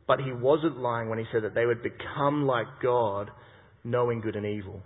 but 0.06 0.20
he 0.20 0.32
wasn't 0.32 0.78
lying 0.78 1.08
when 1.08 1.18
he 1.18 1.24
said 1.32 1.44
that 1.44 1.54
they 1.54 1.64
would 1.64 1.82
become 1.82 2.46
like 2.46 2.66
God, 2.82 3.30
knowing 3.82 4.20
good 4.20 4.36
and 4.36 4.44
evil. 4.44 4.82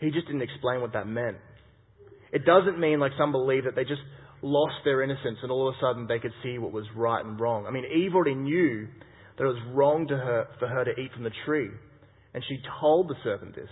He 0.00 0.10
just 0.10 0.26
didn't 0.26 0.42
explain 0.42 0.80
what 0.80 0.92
that 0.94 1.06
meant. 1.06 1.36
It 2.32 2.44
doesn't 2.44 2.78
mean, 2.78 3.00
like 3.00 3.12
some 3.18 3.32
believe, 3.32 3.64
that 3.64 3.74
they 3.74 3.84
just 3.84 4.00
lost 4.42 4.74
their 4.84 5.02
innocence 5.02 5.38
and 5.42 5.50
all 5.50 5.68
of 5.68 5.74
a 5.74 5.78
sudden 5.80 6.06
they 6.06 6.18
could 6.18 6.32
see 6.42 6.58
what 6.58 6.72
was 6.72 6.84
right 6.94 7.24
and 7.24 7.40
wrong. 7.40 7.66
I 7.66 7.70
mean, 7.70 7.84
Eve 7.84 8.14
already 8.14 8.34
knew 8.34 8.86
that 9.36 9.44
it 9.44 9.46
was 9.46 9.62
wrong 9.72 10.06
to 10.08 10.16
her, 10.16 10.48
for 10.58 10.68
her 10.68 10.84
to 10.84 11.00
eat 11.00 11.12
from 11.14 11.24
the 11.24 11.32
tree, 11.44 11.68
and 12.34 12.44
she 12.48 12.58
told 12.80 13.08
the 13.08 13.14
serpent 13.22 13.54
this. 13.54 13.68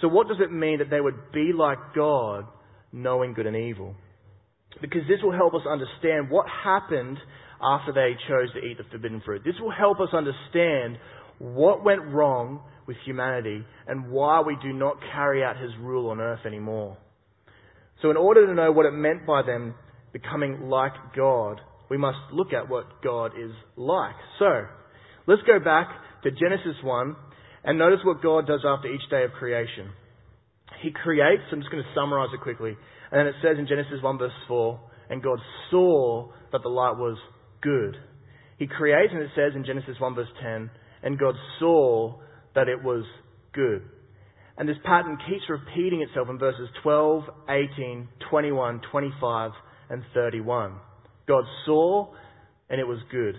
So 0.00 0.08
what 0.08 0.28
does 0.28 0.38
it 0.40 0.52
mean 0.52 0.78
that 0.78 0.90
they 0.90 1.00
would 1.00 1.32
be 1.32 1.52
like 1.56 1.78
God, 1.94 2.44
knowing 2.92 3.32
good 3.32 3.46
and 3.46 3.56
evil? 3.56 3.94
Because 4.80 5.02
this 5.08 5.20
will 5.22 5.32
help 5.32 5.54
us 5.54 5.62
understand 5.68 6.30
what 6.30 6.46
happened 6.64 7.16
after 7.62 7.92
they 7.92 8.12
chose 8.28 8.52
to 8.52 8.58
eat 8.60 8.76
the 8.76 8.84
forbidden 8.90 9.22
fruit. 9.24 9.42
This 9.44 9.54
will 9.60 9.72
help 9.72 10.00
us 10.00 10.08
understand 10.12 10.98
what 11.38 11.84
went 11.84 12.02
wrong 12.12 12.60
with 12.86 12.96
humanity 13.04 13.64
and 13.86 14.10
why 14.10 14.40
we 14.40 14.56
do 14.62 14.72
not 14.72 14.96
carry 15.12 15.42
out 15.42 15.60
his 15.60 15.70
rule 15.80 16.10
on 16.10 16.20
earth 16.20 16.44
anymore. 16.46 16.98
So 18.06 18.10
in 18.12 18.16
order 18.16 18.46
to 18.46 18.54
know 18.54 18.70
what 18.70 18.86
it 18.86 18.92
meant 18.92 19.26
by 19.26 19.42
them 19.42 19.74
becoming 20.12 20.68
like 20.68 20.92
God, 21.16 21.60
we 21.90 21.96
must 21.96 22.18
look 22.32 22.52
at 22.52 22.68
what 22.68 23.02
God 23.02 23.32
is 23.36 23.50
like. 23.74 24.14
So, 24.38 24.62
let's 25.26 25.42
go 25.42 25.58
back 25.58 25.88
to 26.22 26.30
Genesis 26.30 26.76
1 26.84 27.16
and 27.64 27.76
notice 27.76 27.98
what 28.04 28.22
God 28.22 28.46
does 28.46 28.60
after 28.64 28.86
each 28.86 29.02
day 29.10 29.24
of 29.24 29.32
creation. 29.32 29.90
He 30.84 30.92
creates, 30.92 31.42
I'm 31.50 31.58
just 31.58 31.72
going 31.72 31.82
to 31.82 31.94
summarize 31.96 32.28
it 32.32 32.42
quickly. 32.42 32.76
And 33.10 33.18
then 33.18 33.26
it 33.26 33.34
says 33.42 33.58
in 33.58 33.66
Genesis 33.66 34.00
1 34.00 34.18
verse 34.18 34.30
4, 34.46 34.80
and 35.10 35.20
God 35.20 35.40
saw 35.72 36.30
that 36.52 36.62
the 36.62 36.68
light 36.68 36.96
was 36.96 37.18
good. 37.60 37.96
He 38.56 38.68
creates, 38.68 39.12
and 39.12 39.22
it 39.22 39.30
says 39.34 39.56
in 39.56 39.64
Genesis 39.64 39.96
1 39.98 40.14
verse 40.14 40.28
10, 40.40 40.70
and 41.02 41.18
God 41.18 41.34
saw 41.58 42.20
that 42.54 42.68
it 42.68 42.84
was 42.84 43.04
good. 43.52 43.82
And 44.58 44.68
this 44.68 44.76
pattern 44.84 45.18
keeps 45.28 45.42
repeating 45.48 46.02
itself 46.02 46.28
in 46.30 46.38
verses 46.38 46.68
12, 46.82 47.24
18, 47.48 48.08
21, 48.30 48.80
25, 48.90 49.50
and 49.90 50.02
31. 50.14 50.76
God 51.28 51.44
saw, 51.64 52.14
and 52.70 52.80
it 52.80 52.86
was 52.86 52.98
good. 53.10 53.34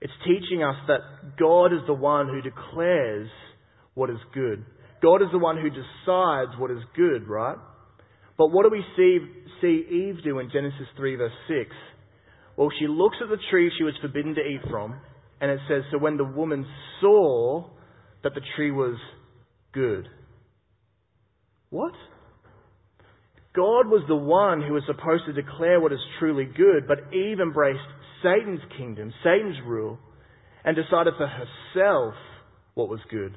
It's 0.00 0.12
teaching 0.26 0.62
us 0.62 0.76
that 0.88 1.00
God 1.38 1.72
is 1.72 1.80
the 1.86 1.94
one 1.94 2.28
who 2.28 2.42
declares 2.42 3.30
what 3.94 4.10
is 4.10 4.18
good. 4.34 4.64
God 5.02 5.22
is 5.22 5.28
the 5.32 5.38
one 5.38 5.56
who 5.56 5.70
decides 5.70 6.58
what 6.58 6.70
is 6.70 6.82
good, 6.94 7.26
right? 7.26 7.56
But 8.36 8.48
what 8.48 8.64
do 8.64 8.70
we 8.70 8.84
see, 8.96 9.18
see 9.60 9.86
Eve 9.90 10.22
do 10.22 10.38
in 10.40 10.50
Genesis 10.52 10.86
3 10.96 11.16
verse 11.16 11.32
6? 11.48 11.70
Well, 12.56 12.70
she 12.78 12.86
looks 12.86 13.16
at 13.22 13.28
the 13.28 13.38
tree 13.50 13.70
she 13.78 13.84
was 13.84 13.94
forbidden 14.00 14.34
to 14.34 14.40
eat 14.40 14.60
from, 14.70 14.94
and 15.40 15.50
it 15.50 15.60
says, 15.68 15.82
So 15.90 15.98
when 15.98 16.16
the 16.16 16.24
woman 16.24 16.66
saw 17.00 17.70
that 18.22 18.34
the 18.34 18.40
tree 18.56 18.70
was 18.70 18.96
good. 19.74 20.08
What? 21.70 21.92
God 23.54 23.88
was 23.88 24.04
the 24.08 24.16
one 24.16 24.62
who 24.62 24.74
was 24.74 24.82
supposed 24.86 25.24
to 25.26 25.32
declare 25.32 25.80
what 25.80 25.92
is 25.92 25.98
truly 26.18 26.44
good, 26.44 26.88
but 26.88 27.12
Eve 27.14 27.40
embraced 27.40 27.80
Satan's 28.22 28.60
kingdom, 28.76 29.12
Satan's 29.22 29.56
rule, 29.66 29.98
and 30.64 30.76
decided 30.76 31.14
for 31.16 31.26
herself 31.26 32.14
what 32.74 32.88
was 32.88 33.00
good. 33.10 33.36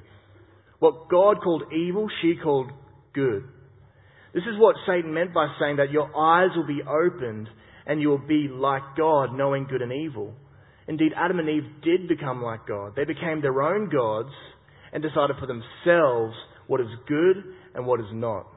What 0.80 1.10
God 1.10 1.38
called 1.44 1.64
evil, 1.74 2.08
she 2.22 2.36
called 2.42 2.72
good. 3.14 3.44
This 4.34 4.44
is 4.44 4.60
what 4.60 4.76
Satan 4.88 5.14
meant 5.14 5.34
by 5.34 5.48
saying 5.60 5.78
that 5.78 5.92
your 5.92 6.16
eyes 6.16 6.50
will 6.56 6.68
be 6.68 6.82
opened 6.84 7.50
and 7.86 8.02
you 8.02 8.10
will 8.10 8.28
be 8.28 8.48
like 8.52 8.84
God, 8.98 9.34
knowing 9.34 9.66
good 9.70 9.82
and 9.82 9.92
evil. 9.92 10.34
Indeed, 10.88 11.14
Adam 11.16 11.40
and 11.40 11.50
Eve 11.50 11.64
did 11.84 12.08
become 12.08 12.42
like 12.42 12.68
God. 12.68 12.94
They 12.96 13.06
became 13.06 13.42
their 13.42 13.62
own 13.62 13.90
gods 13.90 14.30
and 14.98 15.04
decided 15.04 15.36
for 15.40 15.46
themselves 15.46 16.34
what 16.66 16.82
is 16.82 16.88
good 17.08 17.38
and 17.76 17.86
what 17.86 18.00
is 18.00 18.08
not. 18.12 18.48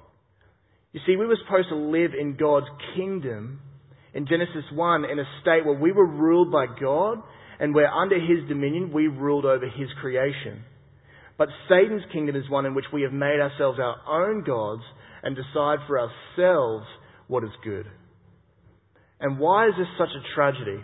You 0.90 1.00
see, 1.06 1.14
we 1.14 1.26
were 1.26 1.36
supposed 1.44 1.68
to 1.68 1.76
live 1.76 2.12
in 2.18 2.38
God's 2.40 2.64
kingdom 2.96 3.60
in 4.14 4.26
Genesis 4.26 4.64
1 4.72 5.04
in 5.04 5.18
a 5.18 5.24
state 5.42 5.66
where 5.66 5.78
we 5.78 5.92
were 5.92 6.06
ruled 6.06 6.50
by 6.50 6.64
God 6.80 7.18
and 7.60 7.74
where 7.74 7.92
under 7.92 8.18
His 8.18 8.48
dominion 8.48 8.90
we 8.90 9.06
ruled 9.06 9.44
over 9.44 9.66
His 9.66 9.90
creation. 10.00 10.64
But 11.36 11.48
Satan's 11.68 12.10
kingdom 12.10 12.36
is 12.36 12.48
one 12.48 12.64
in 12.64 12.74
which 12.74 12.86
we 12.90 13.02
have 13.02 13.12
made 13.12 13.38
ourselves 13.38 13.78
our 13.78 13.98
own 14.08 14.42
gods 14.42 14.82
and 15.22 15.36
decide 15.36 15.80
for 15.86 16.00
ourselves 16.00 16.86
what 17.28 17.44
is 17.44 17.50
good. 17.62 17.84
And 19.20 19.38
why 19.38 19.66
is 19.66 19.74
this 19.76 19.88
such 19.98 20.08
a 20.08 20.34
tragedy? 20.34 20.82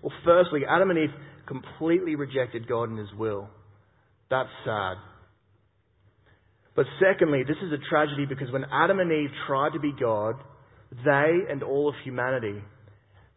Well, 0.00 0.14
firstly, 0.24 0.62
Adam 0.66 0.88
and 0.88 1.00
Eve 1.00 1.14
completely 1.46 2.14
rejected 2.14 2.66
God 2.66 2.88
and 2.88 2.98
His 2.98 3.12
will. 3.12 3.50
That's 4.30 4.48
sad. 4.64 4.96
But 6.76 6.86
secondly, 7.00 7.42
this 7.46 7.56
is 7.62 7.72
a 7.72 7.88
tragedy 7.88 8.24
because 8.28 8.52
when 8.52 8.64
Adam 8.72 9.00
and 9.00 9.10
Eve 9.10 9.30
tried 9.46 9.72
to 9.72 9.80
be 9.80 9.92
God, 9.98 10.34
they 11.04 11.30
and 11.50 11.62
all 11.62 11.88
of 11.88 11.94
humanity 12.04 12.62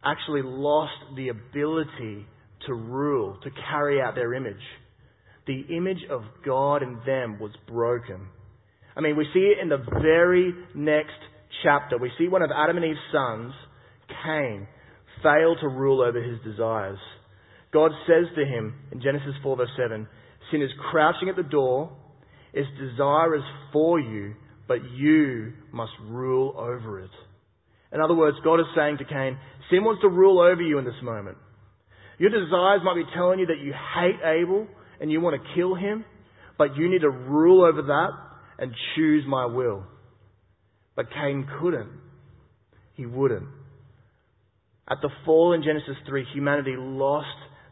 actually 0.04 0.42
lost 0.44 0.92
the 1.16 1.28
ability 1.28 2.26
to 2.66 2.74
rule, 2.74 3.38
to 3.42 3.50
carry 3.70 4.00
out 4.00 4.14
their 4.14 4.34
image. 4.34 4.62
The 5.46 5.64
image 5.76 6.04
of 6.10 6.22
God 6.44 6.82
in 6.82 7.00
them 7.04 7.38
was 7.40 7.50
broken. 7.66 8.28
I 8.96 9.00
mean, 9.00 9.16
we 9.16 9.26
see 9.34 9.40
it 9.40 9.58
in 9.60 9.68
the 9.68 9.84
very 10.00 10.54
next 10.74 11.18
chapter. 11.62 11.98
We 11.98 12.12
see 12.18 12.28
one 12.28 12.42
of 12.42 12.50
Adam 12.54 12.76
and 12.76 12.86
Eve's 12.86 12.98
sons, 13.12 13.52
Cain, 14.24 14.68
fail 15.22 15.56
to 15.60 15.68
rule 15.68 16.00
over 16.00 16.22
his 16.22 16.38
desires. 16.44 16.98
God 17.72 17.90
says 18.06 18.26
to 18.36 18.44
him 18.44 18.74
in 18.92 19.00
Genesis 19.00 19.34
4 19.42 19.56
verse 19.56 19.70
7, 19.76 20.06
Sin 20.50 20.62
is 20.62 20.70
crouching 20.90 21.28
at 21.28 21.36
the 21.36 21.42
door, 21.42 21.92
its 22.52 22.68
desire 22.78 23.36
is 23.36 23.42
for 23.72 23.98
you, 23.98 24.34
but 24.68 24.78
you 24.94 25.52
must 25.72 25.92
rule 26.06 26.54
over 26.56 27.00
it. 27.00 27.10
In 27.92 28.00
other 28.00 28.14
words, 28.14 28.36
God 28.44 28.60
is 28.60 28.66
saying 28.76 28.98
to 28.98 29.04
Cain, 29.04 29.38
sin 29.70 29.84
wants 29.84 30.02
to 30.02 30.08
rule 30.08 30.40
over 30.40 30.62
you 30.62 30.78
in 30.78 30.84
this 30.84 30.94
moment. 31.02 31.36
Your 32.18 32.30
desires 32.30 32.80
might 32.84 32.96
be 32.96 33.04
telling 33.14 33.38
you 33.38 33.46
that 33.46 33.58
you 33.62 33.72
hate 33.72 34.20
Abel 34.24 34.66
and 35.00 35.10
you 35.10 35.20
want 35.20 35.40
to 35.40 35.54
kill 35.54 35.74
him, 35.74 36.04
but 36.56 36.76
you 36.76 36.90
need 36.90 37.00
to 37.00 37.10
rule 37.10 37.64
over 37.64 37.82
that 37.82 38.10
and 38.58 38.72
choose 38.94 39.24
my 39.26 39.46
will. 39.46 39.84
But 40.94 41.06
Cain 41.12 41.46
couldn't. 41.60 41.90
He 42.94 43.06
wouldn't. 43.06 43.48
At 44.88 44.98
the 45.00 45.08
fall 45.24 45.52
in 45.52 45.62
Genesis 45.62 45.96
3, 46.06 46.26
humanity 46.34 46.74
lost 46.76 47.26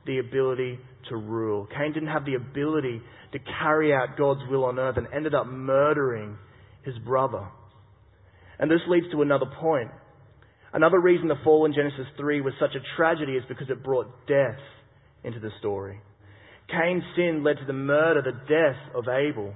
the 0.06 0.18
ability 0.18 0.78
to 1.08 1.16
rule. 1.16 1.66
Cain 1.76 1.92
didn't 1.92 2.08
have 2.08 2.24
the 2.24 2.34
ability 2.34 3.00
to 3.32 3.38
carry 3.60 3.92
out 3.92 4.16
God's 4.18 4.40
will 4.50 4.64
on 4.64 4.78
earth 4.78 4.96
and 4.96 5.06
ended 5.14 5.34
up 5.34 5.46
murdering 5.46 6.36
his 6.84 6.96
brother. 6.98 7.46
And 8.58 8.70
this 8.70 8.80
leads 8.88 9.10
to 9.12 9.22
another 9.22 9.46
point. 9.60 9.90
Another 10.72 11.00
reason 11.00 11.28
the 11.28 11.34
fall 11.42 11.64
in 11.64 11.74
Genesis 11.74 12.06
3 12.16 12.40
was 12.42 12.52
such 12.60 12.74
a 12.74 12.96
tragedy 12.96 13.32
is 13.32 13.42
because 13.48 13.70
it 13.70 13.82
brought 13.82 14.26
death 14.26 14.60
into 15.24 15.40
the 15.40 15.50
story. 15.58 16.00
Cain's 16.70 17.02
sin 17.16 17.42
led 17.42 17.58
to 17.58 17.64
the 17.66 17.72
murder, 17.72 18.22
the 18.22 18.38
death 18.48 18.78
of 18.94 19.08
Abel. 19.08 19.52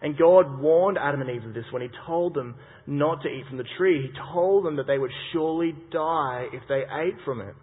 And 0.00 0.16
God 0.16 0.60
warned 0.60 0.96
Adam 0.96 1.22
and 1.22 1.30
Eve 1.30 1.44
of 1.44 1.54
this 1.54 1.64
when 1.72 1.82
He 1.82 1.88
told 2.06 2.34
them 2.34 2.54
not 2.86 3.22
to 3.22 3.28
eat 3.28 3.44
from 3.48 3.58
the 3.58 3.64
tree. 3.76 4.02
He 4.02 4.32
told 4.32 4.64
them 4.64 4.76
that 4.76 4.86
they 4.86 4.98
would 4.98 5.10
surely 5.32 5.74
die 5.90 6.46
if 6.52 6.62
they 6.68 6.82
ate 6.82 7.16
from 7.24 7.40
it. 7.40 7.54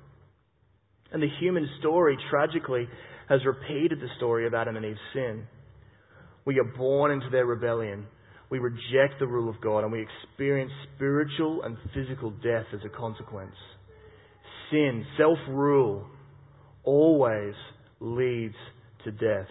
And 1.16 1.24
the 1.24 1.30
human 1.40 1.66
story, 1.80 2.18
tragically, 2.30 2.90
has 3.30 3.40
repeated 3.46 4.02
the 4.02 4.10
story 4.18 4.46
of 4.48 4.54
Adam 4.54 4.76
and 4.76 4.86
Eve's 4.86 5.00
sin. 5.14 5.48
We 6.44 6.60
are 6.60 6.66
born 6.66 7.14
into 7.14 7.30
their 7.30 7.46
rebellion. 7.46 8.06
We 8.50 8.60
reject 8.60 9.18
the 9.20 9.26
rule 9.26 9.50
of 9.50 9.62
God 9.62 9.86
and 9.86 9.94
we 9.94 10.02
experience 10.02 10.74
spiritual 10.94 11.64
and 11.64 11.78
physical 11.94 12.32
death 12.32 12.66
as 12.74 12.82
a 12.86 12.90
consequence. 12.90 13.56
Sin, 14.70 15.06
self 15.18 15.38
rule, 15.48 16.06
always 16.84 17.54
leads 18.02 18.56
to 19.06 19.12
death. 19.12 19.48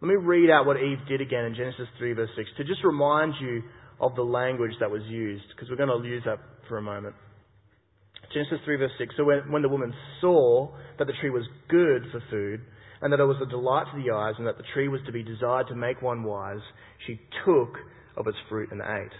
Let 0.00 0.08
me 0.08 0.14
read 0.14 0.48
out 0.48 0.64
what 0.64 0.78
Eve 0.78 1.06
did 1.06 1.20
again 1.20 1.44
in 1.44 1.54
Genesis 1.54 1.86
3, 1.98 2.14
verse 2.14 2.30
6, 2.34 2.48
to 2.56 2.64
just 2.64 2.82
remind 2.82 3.34
you 3.42 3.62
of 4.00 4.16
the 4.16 4.22
language 4.22 4.72
that 4.80 4.90
was 4.90 5.02
used, 5.04 5.44
because 5.54 5.68
we're 5.68 5.76
going 5.76 6.02
to 6.02 6.08
use 6.08 6.22
that 6.24 6.38
for 6.66 6.78
a 6.78 6.82
moment. 6.82 7.14
Genesis 8.32 8.58
3, 8.64 8.76
verse 8.76 8.92
6. 8.98 9.14
So 9.16 9.24
when, 9.24 9.50
when 9.50 9.62
the 9.62 9.68
woman 9.68 9.92
saw 10.20 10.70
that 10.98 11.06
the 11.06 11.12
tree 11.20 11.30
was 11.30 11.44
good 11.68 12.04
for 12.12 12.22
food, 12.30 12.60
and 13.02 13.12
that 13.12 13.20
it 13.20 13.24
was 13.24 13.40
a 13.42 13.48
delight 13.48 13.86
to 13.92 14.02
the 14.02 14.12
eyes, 14.14 14.34
and 14.38 14.46
that 14.46 14.56
the 14.56 14.64
tree 14.74 14.88
was 14.88 15.00
to 15.06 15.12
be 15.12 15.22
desired 15.22 15.66
to 15.68 15.74
make 15.74 16.02
one 16.02 16.22
wise, 16.22 16.60
she 17.06 17.18
took 17.44 17.74
of 18.16 18.26
its 18.26 18.36
fruit 18.48 18.70
and 18.70 18.80
ate. 18.80 19.12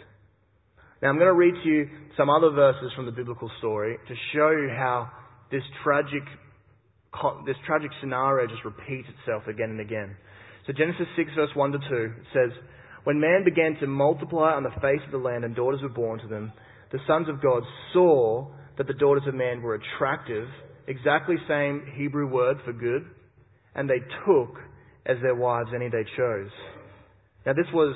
Now 1.02 1.08
I'm 1.08 1.16
going 1.16 1.28
to 1.28 1.34
read 1.34 1.54
to 1.62 1.68
you 1.68 1.88
some 2.16 2.28
other 2.28 2.50
verses 2.50 2.92
from 2.94 3.06
the 3.06 3.12
biblical 3.12 3.50
story 3.58 3.96
to 4.06 4.14
show 4.34 4.50
you 4.50 4.68
how 4.68 5.10
this 5.50 5.62
tragic, 5.82 6.22
this 7.46 7.56
tragic 7.66 7.90
scenario 8.00 8.46
just 8.46 8.64
repeats 8.64 9.08
itself 9.18 9.46
again 9.46 9.70
and 9.70 9.80
again. 9.80 10.14
So 10.66 10.74
Genesis 10.74 11.06
6 11.16 11.30
verse 11.34 11.50
1 11.54 11.72
to 11.72 11.78
2 11.78 12.12
says, 12.34 12.50
When 13.04 13.18
man 13.18 13.44
began 13.44 13.76
to 13.80 13.86
multiply 13.86 14.52
on 14.52 14.62
the 14.62 14.76
face 14.82 15.00
of 15.06 15.10
the 15.10 15.18
land 15.18 15.44
and 15.44 15.56
daughters 15.56 15.80
were 15.82 15.88
born 15.88 16.20
to 16.20 16.28
them, 16.28 16.52
the 16.92 16.98
sons 17.06 17.28
of 17.30 17.40
God 17.40 17.62
saw 17.94 18.52
that 18.80 18.86
the 18.86 18.94
daughters 18.94 19.24
of 19.28 19.34
man 19.34 19.60
were 19.60 19.74
attractive, 19.74 20.48
exactly 20.86 21.36
same 21.46 21.82
Hebrew 21.98 22.26
word 22.26 22.56
for 22.64 22.72
good, 22.72 23.04
and 23.74 23.90
they 23.90 23.98
took 24.24 24.56
as 25.04 25.18
their 25.20 25.34
wives 25.34 25.68
any 25.74 25.90
they 25.90 26.06
chose. 26.16 26.48
Now 27.44 27.52
this 27.52 27.66
was 27.74 27.94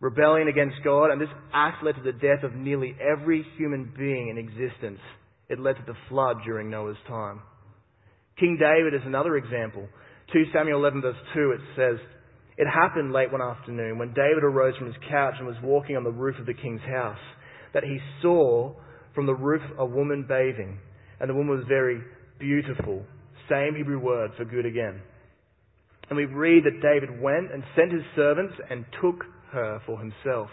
rebellion 0.00 0.48
against 0.48 0.76
God, 0.82 1.10
and 1.10 1.20
this 1.20 1.28
act 1.52 1.84
led 1.84 1.96
to 1.96 2.02
the 2.02 2.12
death 2.12 2.42
of 2.42 2.54
nearly 2.54 2.96
every 2.98 3.44
human 3.58 3.92
being 3.98 4.30
in 4.30 4.38
existence. 4.38 5.00
It 5.50 5.58
led 5.58 5.76
to 5.76 5.84
the 5.86 5.98
flood 6.08 6.38
during 6.42 6.70
Noah's 6.70 6.96
time. 7.06 7.42
King 8.40 8.56
David 8.58 8.94
is 8.94 9.04
another 9.04 9.36
example. 9.36 9.86
2 10.32 10.44
Samuel 10.54 10.78
11 10.78 11.02
verse 11.02 11.16
2, 11.34 11.50
it 11.50 11.60
says, 11.76 11.98
It 12.56 12.66
happened 12.66 13.12
late 13.12 13.30
one 13.30 13.42
afternoon 13.42 13.98
when 13.98 14.14
David 14.14 14.42
arose 14.42 14.74
from 14.78 14.86
his 14.86 14.96
couch 15.10 15.34
and 15.36 15.46
was 15.46 15.56
walking 15.62 15.98
on 15.98 16.04
the 16.04 16.10
roof 16.10 16.36
of 16.40 16.46
the 16.46 16.54
king's 16.54 16.80
house 16.80 17.20
that 17.74 17.84
he 17.84 17.98
saw 18.22 18.72
from 19.18 19.26
the 19.26 19.34
roof 19.34 19.62
a 19.80 19.84
woman 19.84 20.24
bathing, 20.28 20.78
and 21.18 21.28
the 21.28 21.34
woman 21.34 21.56
was 21.56 21.64
very 21.66 22.00
beautiful. 22.38 23.02
Same 23.50 23.74
Hebrew 23.74 23.98
word 23.98 24.30
for 24.36 24.44
good 24.44 24.64
again. 24.64 25.00
And 26.08 26.16
we 26.16 26.24
read 26.24 26.62
that 26.62 26.80
David 26.80 27.20
went 27.20 27.52
and 27.52 27.64
sent 27.74 27.90
his 27.90 28.04
servants 28.14 28.54
and 28.70 28.84
took 29.02 29.24
her 29.50 29.82
for 29.86 29.98
himself. 29.98 30.50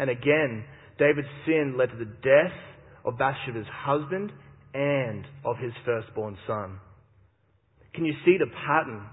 And 0.00 0.10
again, 0.10 0.64
David's 0.98 1.28
sin 1.46 1.76
led 1.78 1.90
to 1.90 1.96
the 1.96 2.06
death 2.06 2.58
of 3.04 3.16
Bathsheba's 3.16 3.68
husband 3.72 4.32
and 4.74 5.24
of 5.44 5.56
his 5.58 5.72
firstborn 5.84 6.36
son. 6.48 6.80
Can 7.94 8.04
you 8.04 8.14
see 8.24 8.36
the 8.36 8.50
pattern? 8.66 9.06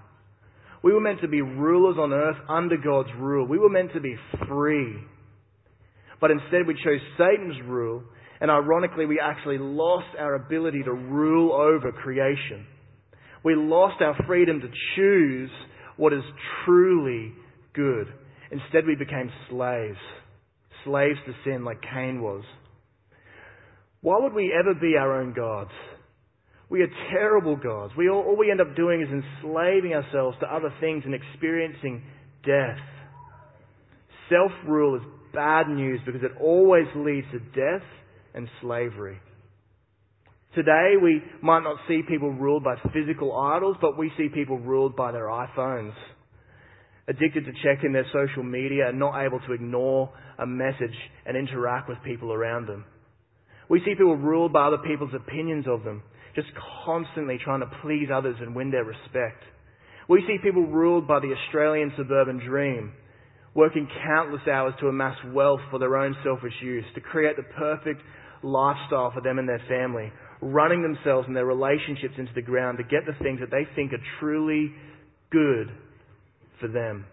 We 0.82 0.92
were 0.92 1.00
meant 1.00 1.20
to 1.20 1.28
be 1.28 1.42
rulers 1.42 1.96
on 1.96 2.12
earth 2.12 2.38
under 2.48 2.76
God's 2.76 3.10
rule. 3.20 3.46
We 3.46 3.60
were 3.60 3.70
meant 3.70 3.92
to 3.92 4.00
be 4.00 4.16
free. 4.48 4.96
But 6.20 6.32
instead 6.32 6.66
we 6.66 6.74
chose 6.74 7.00
Satan's 7.16 7.62
rule, 7.64 8.02
and 8.40 8.50
ironically 8.50 9.06
we 9.06 9.20
actually 9.20 9.58
lost 9.58 10.06
our 10.18 10.34
ability 10.34 10.82
to 10.84 10.92
rule 10.92 11.52
over 11.52 11.92
creation. 11.92 12.66
We 13.44 13.54
lost 13.54 14.00
our 14.00 14.16
freedom 14.26 14.60
to 14.60 14.68
choose 14.96 15.50
what 15.96 16.12
is 16.12 16.22
truly 16.64 17.32
good. 17.74 18.06
Instead 18.50 18.86
we 18.86 18.94
became 18.94 19.30
slaves. 19.50 19.98
Slaves 20.84 21.18
to 21.26 21.32
sin 21.44 21.64
like 21.64 21.78
Cain 21.82 22.22
was. 22.22 22.44
Why 24.00 24.18
would 24.20 24.32
we 24.32 24.54
ever 24.58 24.74
be 24.74 24.96
our 24.96 25.20
own 25.20 25.34
gods? 25.34 25.72
We 26.70 26.82
are 26.82 26.88
terrible 27.10 27.56
gods. 27.56 27.94
We 27.96 28.08
all, 28.08 28.22
all 28.22 28.36
we 28.36 28.50
end 28.50 28.60
up 28.60 28.76
doing 28.76 29.00
is 29.00 29.08
enslaving 29.08 29.94
ourselves 29.94 30.36
to 30.40 30.54
other 30.54 30.72
things 30.80 31.02
and 31.04 31.14
experiencing 31.14 32.02
death. 32.44 32.78
Self 34.28 34.52
rule 34.66 34.94
is 34.96 35.02
bad 35.32 35.68
news 35.68 36.00
because 36.04 36.22
it 36.22 36.32
always 36.40 36.86
leads 36.94 37.26
to 37.32 37.38
death 37.38 37.86
and 38.38 38.48
slavery. 38.62 39.20
Today, 40.54 40.94
we 41.00 41.22
might 41.42 41.62
not 41.62 41.76
see 41.86 42.00
people 42.08 42.32
ruled 42.32 42.64
by 42.64 42.76
physical 42.94 43.36
idols, 43.36 43.76
but 43.82 43.98
we 43.98 44.10
see 44.16 44.28
people 44.32 44.58
ruled 44.58 44.96
by 44.96 45.12
their 45.12 45.26
iPhones. 45.26 45.92
Addicted 47.06 47.44
to 47.44 47.52
checking 47.62 47.92
their 47.92 48.06
social 48.12 48.42
media 48.42 48.88
and 48.88 48.98
not 48.98 49.22
able 49.22 49.40
to 49.40 49.52
ignore 49.52 50.10
a 50.38 50.46
message 50.46 50.96
and 51.26 51.36
interact 51.36 51.88
with 51.88 51.98
people 52.04 52.32
around 52.32 52.66
them. 52.66 52.86
We 53.68 53.80
see 53.80 53.94
people 53.94 54.16
ruled 54.16 54.52
by 54.52 54.68
other 54.68 54.78
people's 54.78 55.14
opinions 55.14 55.66
of 55.68 55.84
them 55.84 56.02
just 56.34 56.48
constantly 56.84 57.38
trying 57.42 57.60
to 57.60 57.70
please 57.82 58.08
others 58.14 58.36
and 58.40 58.54
win 58.54 58.70
their 58.70 58.84
respect. 58.84 59.42
We 60.08 60.22
see 60.26 60.36
people 60.42 60.66
ruled 60.66 61.08
by 61.08 61.18
the 61.20 61.34
Australian 61.34 61.92
suburban 61.96 62.38
dream, 62.38 62.92
working 63.54 63.88
countless 64.06 64.46
hours 64.46 64.74
to 64.80 64.88
amass 64.88 65.16
wealth 65.32 65.60
for 65.70 65.78
their 65.78 65.96
own 65.96 66.14
selfish 66.22 66.54
use, 66.62 66.84
to 66.94 67.00
create 67.00 67.36
the 67.36 67.42
perfect 67.42 68.00
lifestyle 68.42 69.10
for 69.12 69.20
them 69.20 69.38
and 69.38 69.48
their 69.48 69.62
family, 69.68 70.12
running 70.40 70.82
themselves 70.82 71.26
and 71.26 71.36
their 71.36 71.46
relationships 71.46 72.14
into 72.18 72.32
the 72.34 72.42
ground 72.42 72.78
to 72.78 72.84
get 72.84 73.06
the 73.06 73.22
things 73.22 73.40
that 73.40 73.50
they 73.50 73.66
think 73.74 73.92
are 73.92 74.02
truly 74.20 74.72
good 75.30 75.68
for 76.60 76.68
them. 76.68 77.06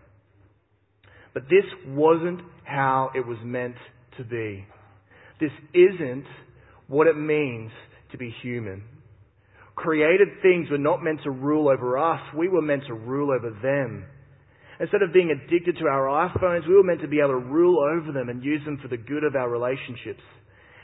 But 1.33 1.43
this 1.43 1.65
wasn't 1.87 2.41
how 2.63 3.11
it 3.13 3.25
was 3.25 3.37
meant 3.43 3.75
to 4.17 4.23
be. 4.23 4.65
This 5.39 5.51
isn't 5.73 6.25
what 6.87 7.07
it 7.07 7.17
means 7.17 7.71
to 8.11 8.17
be 8.17 8.33
human. 8.41 8.83
Created 9.75 10.29
things 10.41 10.69
were 10.71 10.77
not 10.77 11.03
meant 11.03 11.19
to 11.23 11.31
rule 11.31 11.67
over 11.67 11.97
us, 11.97 12.21
we 12.35 12.47
were 12.47 12.61
meant 12.61 12.83
to 12.87 12.93
rule 12.93 13.31
over 13.31 13.49
them. 13.61 14.05
Instead 14.79 15.01
of 15.01 15.13
being 15.13 15.31
addicted 15.31 15.77
to 15.77 15.87
our 15.87 16.29
iPhones, 16.29 16.67
we 16.67 16.75
were 16.75 16.83
meant 16.83 17.01
to 17.01 17.07
be 17.07 17.19
able 17.19 17.29
to 17.29 17.35
rule 17.35 17.79
over 17.79 18.11
them 18.11 18.29
and 18.29 18.43
use 18.43 18.63
them 18.65 18.79
for 18.81 18.87
the 18.87 18.97
good 18.97 19.23
of 19.23 19.35
our 19.35 19.49
relationships. 19.49 20.21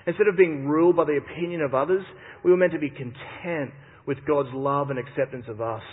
Instead 0.07 0.27
of 0.27 0.37
being 0.37 0.67
ruled 0.67 0.95
by 0.95 1.05
the 1.05 1.17
opinion 1.17 1.61
of 1.61 1.75
others, 1.75 2.03
we 2.43 2.51
were 2.51 2.57
meant 2.57 2.73
to 2.73 2.79
be 2.79 2.89
content 2.89 3.71
with 4.05 4.17
God's 4.25 4.49
love 4.53 4.89
and 4.89 4.99
acceptance 4.99 5.45
of 5.47 5.61
us. 5.61 5.83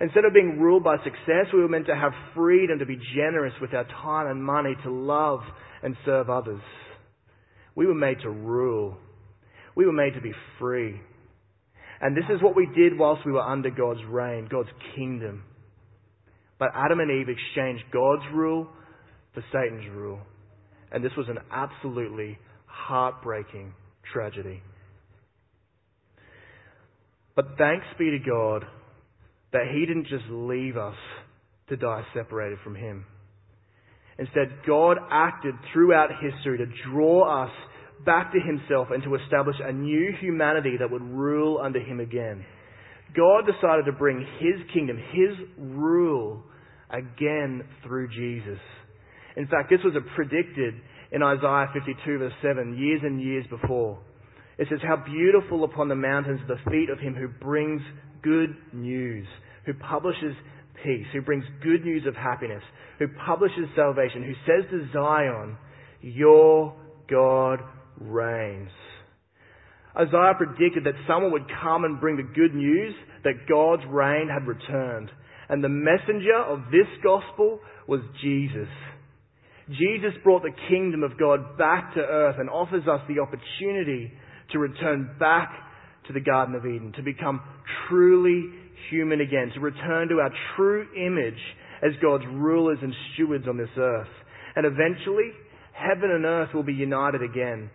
Instead 0.00 0.24
of 0.24 0.34
being 0.34 0.58
ruled 0.60 0.84
by 0.84 0.96
success, 0.98 1.46
we 1.52 1.60
were 1.60 1.68
meant 1.68 1.86
to 1.86 1.96
have 1.96 2.12
freedom 2.34 2.78
to 2.78 2.86
be 2.86 2.98
generous 3.14 3.54
with 3.60 3.72
our 3.72 3.84
time 4.02 4.26
and 4.26 4.42
money 4.42 4.74
to 4.82 4.90
love 4.90 5.40
and 5.82 5.96
serve 6.04 6.28
others. 6.28 6.60
We 7.74 7.86
were 7.86 7.94
made 7.94 8.20
to 8.22 8.30
rule. 8.30 8.96
We 9.74 9.86
were 9.86 9.92
made 9.92 10.14
to 10.14 10.20
be 10.20 10.32
free. 10.58 11.00
And 12.00 12.16
this 12.16 12.24
is 12.34 12.42
what 12.42 12.56
we 12.56 12.68
did 12.76 12.98
whilst 12.98 13.24
we 13.24 13.32
were 13.32 13.40
under 13.40 13.70
God's 13.70 14.04
reign, 14.08 14.48
God's 14.50 14.68
kingdom. 14.94 15.44
But 16.58 16.72
Adam 16.74 17.00
and 17.00 17.10
Eve 17.10 17.28
exchanged 17.28 17.84
God's 17.92 18.24
rule 18.34 18.68
for 19.34 19.44
Satan's 19.52 19.88
rule. 19.94 20.20
And 20.90 21.04
this 21.04 21.12
was 21.16 21.28
an 21.28 21.38
absolutely 21.50 22.38
heartbreaking 22.76 23.74
tragedy. 24.12 24.62
But 27.34 27.56
thanks 27.58 27.86
be 27.98 28.10
to 28.10 28.18
God 28.18 28.64
that 29.52 29.66
He 29.72 29.86
didn't 29.86 30.08
just 30.08 30.24
leave 30.30 30.76
us 30.76 30.96
to 31.68 31.76
die 31.76 32.02
separated 32.14 32.58
from 32.62 32.74
Him. 32.74 33.04
Instead, 34.18 34.48
God 34.66 34.96
acted 35.10 35.54
throughout 35.72 36.10
history 36.20 36.58
to 36.58 36.66
draw 36.90 37.44
us 37.44 37.50
back 38.04 38.32
to 38.32 38.40
himself 38.40 38.88
and 38.90 39.02
to 39.02 39.14
establish 39.14 39.56
a 39.62 39.72
new 39.72 40.12
humanity 40.20 40.76
that 40.78 40.90
would 40.90 41.02
rule 41.02 41.60
under 41.62 41.80
him 41.80 42.00
again. 42.00 42.44
God 43.16 43.44
decided 43.46 43.84
to 43.86 43.92
bring 43.92 44.20
his 44.38 44.60
kingdom, 44.74 44.96
his 44.96 45.36
rule, 45.58 46.42
again 46.90 47.62
through 47.84 48.08
Jesus. 48.08 48.60
In 49.36 49.46
fact, 49.46 49.70
this 49.70 49.80
was 49.84 49.94
a 49.96 50.14
predicted 50.14 50.74
in 51.12 51.22
Isaiah 51.22 51.68
52 51.72 52.18
verse 52.18 52.32
7, 52.42 52.76
years 52.76 53.00
and 53.02 53.20
years 53.20 53.46
before. 53.48 53.98
It 54.58 54.68
says, 54.70 54.80
How 54.82 54.96
beautiful 54.96 55.64
upon 55.64 55.88
the 55.88 55.94
mountains 55.94 56.40
the 56.48 56.70
feet 56.70 56.88
of 56.90 56.98
him 56.98 57.14
who 57.14 57.28
brings 57.28 57.82
good 58.22 58.56
news, 58.72 59.26
who 59.66 59.74
publishes 59.74 60.34
peace, 60.82 61.06
who 61.12 61.22
brings 61.22 61.44
good 61.62 61.84
news 61.84 62.06
of 62.06 62.14
happiness, 62.14 62.62
who 62.98 63.06
publishes 63.26 63.68
salvation, 63.74 64.22
who 64.22 64.34
says 64.46 64.70
to 64.70 64.88
Zion, 64.92 65.56
Your 66.00 66.74
God 67.08 67.60
reigns. 68.00 68.70
Isaiah 69.96 70.34
predicted 70.36 70.84
that 70.84 70.94
someone 71.08 71.32
would 71.32 71.50
come 71.62 71.84
and 71.84 72.00
bring 72.00 72.16
the 72.16 72.34
good 72.34 72.54
news 72.54 72.94
that 73.24 73.48
God's 73.48 73.82
reign 73.88 74.28
had 74.28 74.46
returned. 74.46 75.10
And 75.48 75.62
the 75.62 75.68
messenger 75.68 76.36
of 76.46 76.64
this 76.70 76.88
gospel 77.02 77.60
was 77.86 78.00
Jesus. 78.22 78.68
Jesus 79.68 80.12
brought 80.22 80.42
the 80.42 80.54
kingdom 80.68 81.02
of 81.02 81.18
God 81.18 81.58
back 81.58 81.94
to 81.94 82.00
earth 82.00 82.36
and 82.38 82.48
offers 82.48 82.86
us 82.86 83.00
the 83.08 83.20
opportunity 83.20 84.12
to 84.52 84.58
return 84.58 85.16
back 85.18 85.50
to 86.06 86.12
the 86.12 86.20
Garden 86.20 86.54
of 86.54 86.64
Eden, 86.64 86.92
to 86.96 87.02
become 87.02 87.40
truly 87.88 88.44
human 88.90 89.20
again, 89.20 89.50
to 89.54 89.60
return 89.60 90.08
to 90.08 90.20
our 90.20 90.30
true 90.54 90.86
image 90.96 91.40
as 91.82 91.90
God's 92.00 92.24
rulers 92.32 92.78
and 92.80 92.94
stewards 93.14 93.46
on 93.48 93.56
this 93.56 93.68
earth. 93.76 94.08
And 94.54 94.64
eventually, 94.64 95.32
heaven 95.72 96.10
and 96.10 96.24
earth 96.24 96.50
will 96.54 96.62
be 96.62 96.72
united 96.72 97.22
again. 97.22 97.68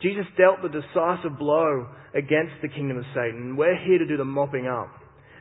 Jesus 0.00 0.26
dealt 0.36 0.62
the 0.62 0.68
decisive 0.68 1.38
blow 1.38 1.88
against 2.14 2.54
the 2.62 2.68
kingdom 2.68 2.98
of 2.98 3.04
Satan. 3.14 3.56
We're 3.56 3.78
here 3.84 3.98
to 3.98 4.06
do 4.06 4.16
the 4.16 4.24
mopping 4.24 4.66
up 4.66 4.90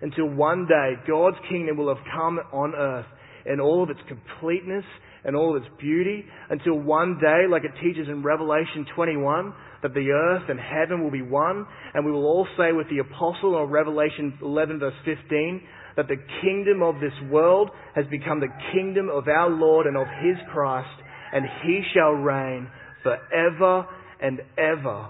until 0.01 0.27
one 0.27 0.65
day 0.67 0.93
God's 1.07 1.37
kingdom 1.47 1.77
will 1.77 1.93
have 1.93 2.03
come 2.11 2.39
on 2.51 2.73
earth 2.75 3.05
in 3.45 3.59
all 3.59 3.83
of 3.83 3.89
its 3.89 3.99
completeness 4.07 4.85
and 5.23 5.35
all 5.35 5.55
its 5.55 5.65
beauty 5.79 6.25
until 6.49 6.79
one 6.79 7.19
day, 7.21 7.45
like 7.49 7.63
it 7.63 7.71
teaches 7.81 8.07
in 8.07 8.23
Revelation 8.23 8.85
21, 8.95 9.53
that 9.83 9.93
the 9.93 10.09
earth 10.11 10.49
and 10.49 10.59
heaven 10.59 11.03
will 11.03 11.11
be 11.11 11.21
one, 11.21 11.65
and 11.93 12.05
we 12.05 12.11
will 12.11 12.25
all 12.25 12.47
say 12.57 12.71
with 12.71 12.87
the 12.89 12.99
apostle 12.99 13.61
in 13.63 13.69
Revelation 13.69 14.37
11 14.41 14.79
verse 14.79 14.93
15, 15.05 15.61
that 15.97 16.07
the 16.07 16.17
kingdom 16.41 16.81
of 16.81 16.95
this 16.95 17.13
world 17.29 17.69
has 17.95 18.05
become 18.09 18.39
the 18.39 18.53
kingdom 18.73 19.09
of 19.09 19.27
our 19.27 19.49
Lord 19.49 19.87
and 19.87 19.97
of 19.97 20.07
His 20.23 20.37
Christ, 20.51 20.87
and 21.33 21.45
He 21.63 21.81
shall 21.93 22.11
reign 22.11 22.69
forever 23.03 23.85
and 24.21 24.39
ever. 24.57 25.09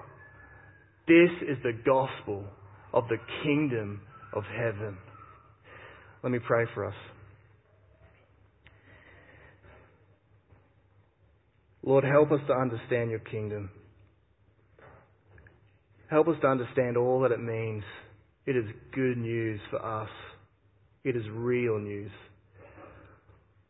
This 1.08 1.32
is 1.47 1.58
the 1.63 1.74
gospel 1.86 2.45
of 2.93 3.06
the 3.10 3.17
kingdom 3.43 4.02
of 4.34 4.43
heaven. 4.43 4.97
Let 6.24 6.32
me 6.32 6.39
pray 6.45 6.65
for 6.74 6.86
us. 6.86 6.95
Lord, 11.84 12.04
help 12.04 12.32
us 12.32 12.39
to 12.48 12.54
understand 12.54 13.10
your 13.10 13.20
kingdom. 13.20 13.70
Help 16.10 16.28
us 16.28 16.36
to 16.41 16.48
understand 16.48 16.98
all 16.98 17.22
that 17.22 17.32
it 17.32 17.41
means. 17.41 17.84
It 18.46 18.56
is 18.56 18.65
good 18.94 19.17
news 19.17 19.60
for 19.70 19.84
us. 19.84 20.10
It 21.04 21.15
is 21.15 21.24
real 21.32 21.80
news. 21.80 22.12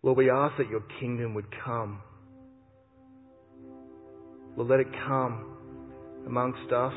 Lord, 0.04 0.18
we 0.18 0.30
ask 0.30 0.58
that 0.58 0.70
your 0.70 0.84
kingdom 1.00 1.36
would 1.36 1.46
come. 1.64 2.02
Lord, 4.58 4.70
let 4.70 4.80
it 4.80 4.88
come 5.08 5.46
amongst 6.26 6.72
us. 6.74 6.94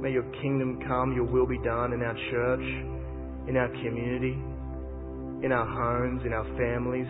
May 0.00 0.12
your 0.12 0.30
kingdom 0.40 0.80
come, 0.88 1.12
your 1.12 1.24
will 1.24 1.46
be 1.46 1.58
done 1.58 1.92
in 1.92 2.02
our 2.02 2.16
church, 2.30 3.48
in 3.48 3.56
our 3.56 3.68
community, 3.68 4.36
in 5.44 5.52
our 5.52 5.66
homes, 5.66 6.22
in 6.24 6.32
our 6.32 6.44
families, 6.56 7.08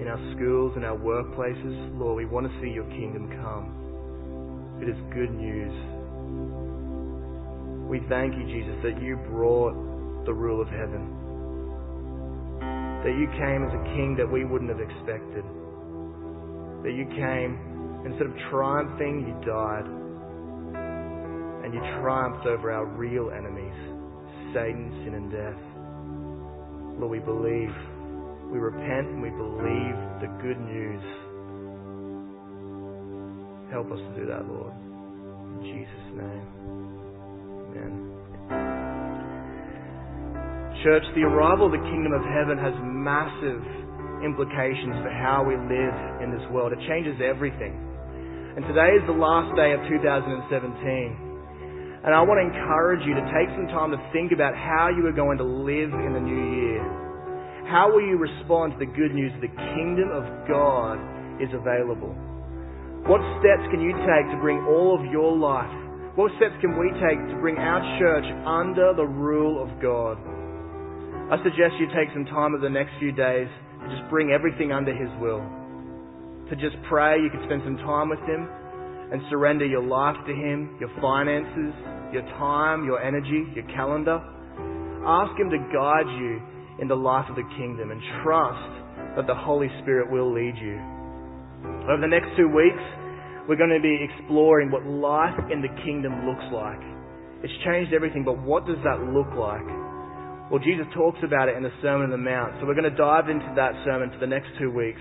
in 0.00 0.08
our 0.08 0.18
schools, 0.34 0.72
in 0.76 0.84
our 0.84 0.96
workplaces. 0.96 1.98
Lord, 1.98 2.16
we 2.16 2.26
want 2.26 2.46
to 2.46 2.52
see 2.60 2.70
your 2.70 2.88
kingdom 2.90 3.28
come. 3.42 4.78
It 4.82 4.88
is 4.88 4.96
good 5.14 5.30
news. 5.30 5.72
We 7.88 8.00
thank 8.08 8.34
you, 8.34 8.44
Jesus, 8.46 8.74
that 8.82 9.00
you 9.00 9.16
brought 9.30 9.74
the 10.26 10.32
rule 10.34 10.60
of 10.60 10.68
heaven. 10.68 11.06
That 13.04 13.14
you 13.14 13.28
came 13.38 13.62
as 13.62 13.70
a 13.70 13.84
king 13.94 14.16
that 14.18 14.26
we 14.26 14.44
wouldn't 14.44 14.70
have 14.70 14.80
expected. 14.80 15.44
That 16.82 16.92
you 16.96 17.06
came, 17.14 17.58
instead 18.04 18.26
of 18.26 18.34
triumphing, 18.50 19.28
you 19.28 19.34
died 19.46 19.86
and 21.64 21.72
you 21.72 21.80
triumphed 22.02 22.46
over 22.46 22.70
our 22.72 22.84
real 22.84 23.30
enemies, 23.30 23.72
Satan, 24.52 24.90
sin, 25.04 25.14
and 25.14 25.30
death. 25.32 25.60
Lord, 27.00 27.10
we 27.10 27.20
believe, 27.20 27.72
we 28.54 28.62
repent, 28.62 29.10
and 29.10 29.18
we 29.18 29.34
believe 29.34 29.98
the 30.22 30.30
good 30.38 30.62
news. 30.62 31.02
Help 33.74 33.90
us 33.90 33.98
to 33.98 34.12
do 34.14 34.30
that, 34.30 34.46
Lord. 34.46 34.70
In 35.58 35.66
Jesus' 35.66 36.08
name. 36.14 36.46
Amen. 37.74 38.14
Church, 40.86 41.02
the 41.18 41.26
arrival 41.26 41.66
of 41.66 41.74
the 41.74 41.82
kingdom 41.82 42.14
of 42.14 42.22
heaven 42.22 42.54
has 42.54 42.70
massive 42.78 43.58
implications 44.22 45.02
for 45.02 45.10
how 45.10 45.42
we 45.42 45.58
live 45.58 46.22
in 46.22 46.30
this 46.30 46.46
world. 46.54 46.70
It 46.70 46.78
changes 46.86 47.18
everything. 47.18 47.74
And 48.54 48.62
today 48.70 48.94
is 48.94 49.02
the 49.10 49.18
last 49.18 49.50
day 49.58 49.74
of 49.74 49.82
2017. 49.90 52.06
And 52.06 52.14
I 52.14 52.22
want 52.22 52.38
to 52.38 52.46
encourage 52.46 53.02
you 53.02 53.18
to 53.18 53.24
take 53.34 53.50
some 53.58 53.66
time 53.74 53.90
to 53.90 53.98
think 54.14 54.30
about 54.30 54.54
how 54.54 54.94
you 54.94 55.02
are 55.10 55.16
going 55.16 55.42
to 55.42 55.44
live 55.44 55.90
in 55.90 56.14
the 56.14 56.22
new 56.22 56.54
year. 56.54 57.04
How 57.64 57.88
will 57.88 58.04
you 58.04 58.20
respond 58.20 58.76
to 58.76 58.78
the 58.78 58.92
good 58.92 59.16
news 59.16 59.32
that 59.40 59.48
the 59.48 59.56
kingdom 59.72 60.12
of 60.12 60.24
God 60.44 61.00
is 61.40 61.48
available? 61.56 62.12
What 63.08 63.24
steps 63.40 63.64
can 63.72 63.80
you 63.80 63.96
take 64.04 64.26
to 64.32 64.38
bring 64.40 64.60
all 64.68 64.92
of 64.92 65.08
your 65.08 65.32
life? 65.32 65.72
What 66.12 66.30
steps 66.36 66.54
can 66.60 66.76
we 66.76 66.92
take 67.00 67.16
to 67.32 67.36
bring 67.40 67.56
our 67.56 67.80
church 67.98 68.28
under 68.44 68.92
the 68.92 69.08
rule 69.08 69.64
of 69.64 69.80
God? 69.80 70.20
I 71.32 71.40
suggest 71.40 71.80
you 71.80 71.88
take 71.96 72.12
some 72.12 72.28
time 72.28 72.52
over 72.52 72.60
the 72.60 72.68
next 72.68 72.92
few 73.00 73.12
days 73.12 73.48
to 73.80 73.86
just 73.88 74.08
bring 74.12 74.30
everything 74.30 74.70
under 74.70 74.92
His 74.92 75.08
will. 75.16 75.40
To 76.48 76.54
just 76.60 76.76
pray, 76.88 77.16
you 77.16 77.32
can 77.32 77.48
spend 77.48 77.64
some 77.64 77.80
time 77.80 78.12
with 78.12 78.20
Him 78.28 78.44
and 79.08 79.24
surrender 79.32 79.64
your 79.64 79.82
life 79.82 80.16
to 80.28 80.32
Him, 80.36 80.76
your 80.80 80.92
finances, 81.00 81.72
your 82.12 82.28
time, 82.36 82.84
your 82.84 83.00
energy, 83.00 83.48
your 83.56 83.64
calendar. 83.72 84.20
Ask 85.08 85.32
Him 85.40 85.48
to 85.48 85.60
guide 85.72 86.12
you 86.20 86.44
in 86.80 86.88
the 86.88 86.96
life 86.96 87.26
of 87.30 87.36
the 87.36 87.46
kingdom 87.56 87.90
and 87.90 88.00
trust 88.22 89.16
that 89.16 89.26
the 89.26 89.34
Holy 89.34 89.68
Spirit 89.82 90.10
will 90.10 90.32
lead 90.32 90.54
you. 90.58 90.78
Over 91.86 92.00
the 92.00 92.10
next 92.10 92.34
two 92.36 92.48
weeks, 92.48 92.82
we're 93.48 93.60
going 93.60 93.74
to 93.74 93.82
be 93.82 93.94
exploring 94.00 94.70
what 94.70 94.84
life 94.84 95.36
in 95.52 95.60
the 95.60 95.70
kingdom 95.84 96.26
looks 96.26 96.44
like. 96.52 96.80
It's 97.44 97.52
changed 97.64 97.92
everything, 97.92 98.24
but 98.24 98.40
what 98.40 98.66
does 98.66 98.80
that 98.84 99.04
look 99.12 99.28
like? 99.36 99.68
Well, 100.48 100.60
Jesus 100.60 100.88
talks 100.96 101.20
about 101.24 101.48
it 101.48 101.56
in 101.56 101.62
the 101.62 101.72
Sermon 101.80 102.08
on 102.08 102.14
the 102.16 102.20
Mount. 102.20 102.56
So 102.60 102.66
we're 102.66 102.76
going 102.76 102.88
to 102.88 102.96
dive 102.96 103.28
into 103.28 103.48
that 103.56 103.72
sermon 103.84 104.10
for 104.12 104.20
the 104.20 104.28
next 104.28 104.48
two 104.58 104.72
weeks. 104.72 105.00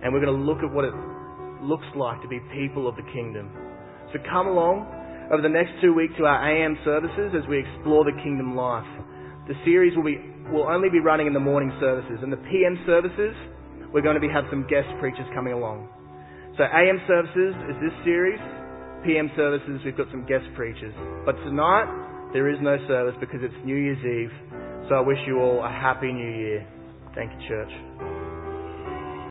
And 0.00 0.12
we're 0.12 0.24
going 0.24 0.32
to 0.32 0.44
look 0.44 0.64
at 0.64 0.72
what 0.72 0.84
it 0.84 0.96
looks 1.60 1.86
like 1.94 2.20
to 2.22 2.28
be 2.28 2.40
people 2.52 2.88
of 2.88 2.96
the 2.96 3.06
kingdom. 3.12 3.52
So 4.12 4.18
come 4.28 4.48
along 4.48 4.88
over 5.32 5.40
the 5.40 5.52
next 5.52 5.76
two 5.80 5.94
weeks 5.94 6.12
to 6.18 6.24
our 6.24 6.40
AM 6.40 6.76
services 6.84 7.32
as 7.36 7.48
we 7.48 7.60
explore 7.60 8.04
the 8.04 8.16
kingdom 8.24 8.56
life. 8.56 8.88
The 9.48 9.54
series 9.64 9.96
will 9.96 10.04
be 10.04 10.20
will 10.50 10.66
only 10.68 10.88
be 10.88 11.00
running 11.00 11.26
in 11.26 11.32
the 11.32 11.40
morning 11.40 11.72
services, 11.80 12.18
and 12.22 12.32
the 12.32 12.42
PM 12.50 12.78
services 12.86 13.34
we're 13.92 14.02
going 14.02 14.14
to 14.14 14.20
be 14.20 14.32
have 14.32 14.44
some 14.50 14.66
guest 14.68 14.88
preachers 15.00 15.26
coming 15.34 15.52
along. 15.52 15.88
So 16.56 16.64
AM 16.64 17.00
services 17.06 17.54
is 17.68 17.76
this 17.82 17.92
series. 18.04 18.40
PM 19.04 19.30
services 19.36 19.80
we've 19.84 19.96
got 19.96 20.08
some 20.10 20.24
guest 20.26 20.44
preachers. 20.56 20.94
But 21.24 21.36
tonight 21.44 22.30
there 22.32 22.48
is 22.48 22.58
no 22.60 22.76
service 22.88 23.14
because 23.20 23.40
it's 23.42 23.54
New 23.64 23.76
Year's 23.76 24.00
Eve. 24.00 24.32
So 24.88 24.94
I 24.96 25.00
wish 25.00 25.18
you 25.26 25.40
all 25.40 25.62
a 25.64 25.68
happy 25.68 26.12
New 26.12 26.30
Year. 26.30 26.66
Thank 27.14 27.32
you, 27.32 27.48
church. 27.48 28.21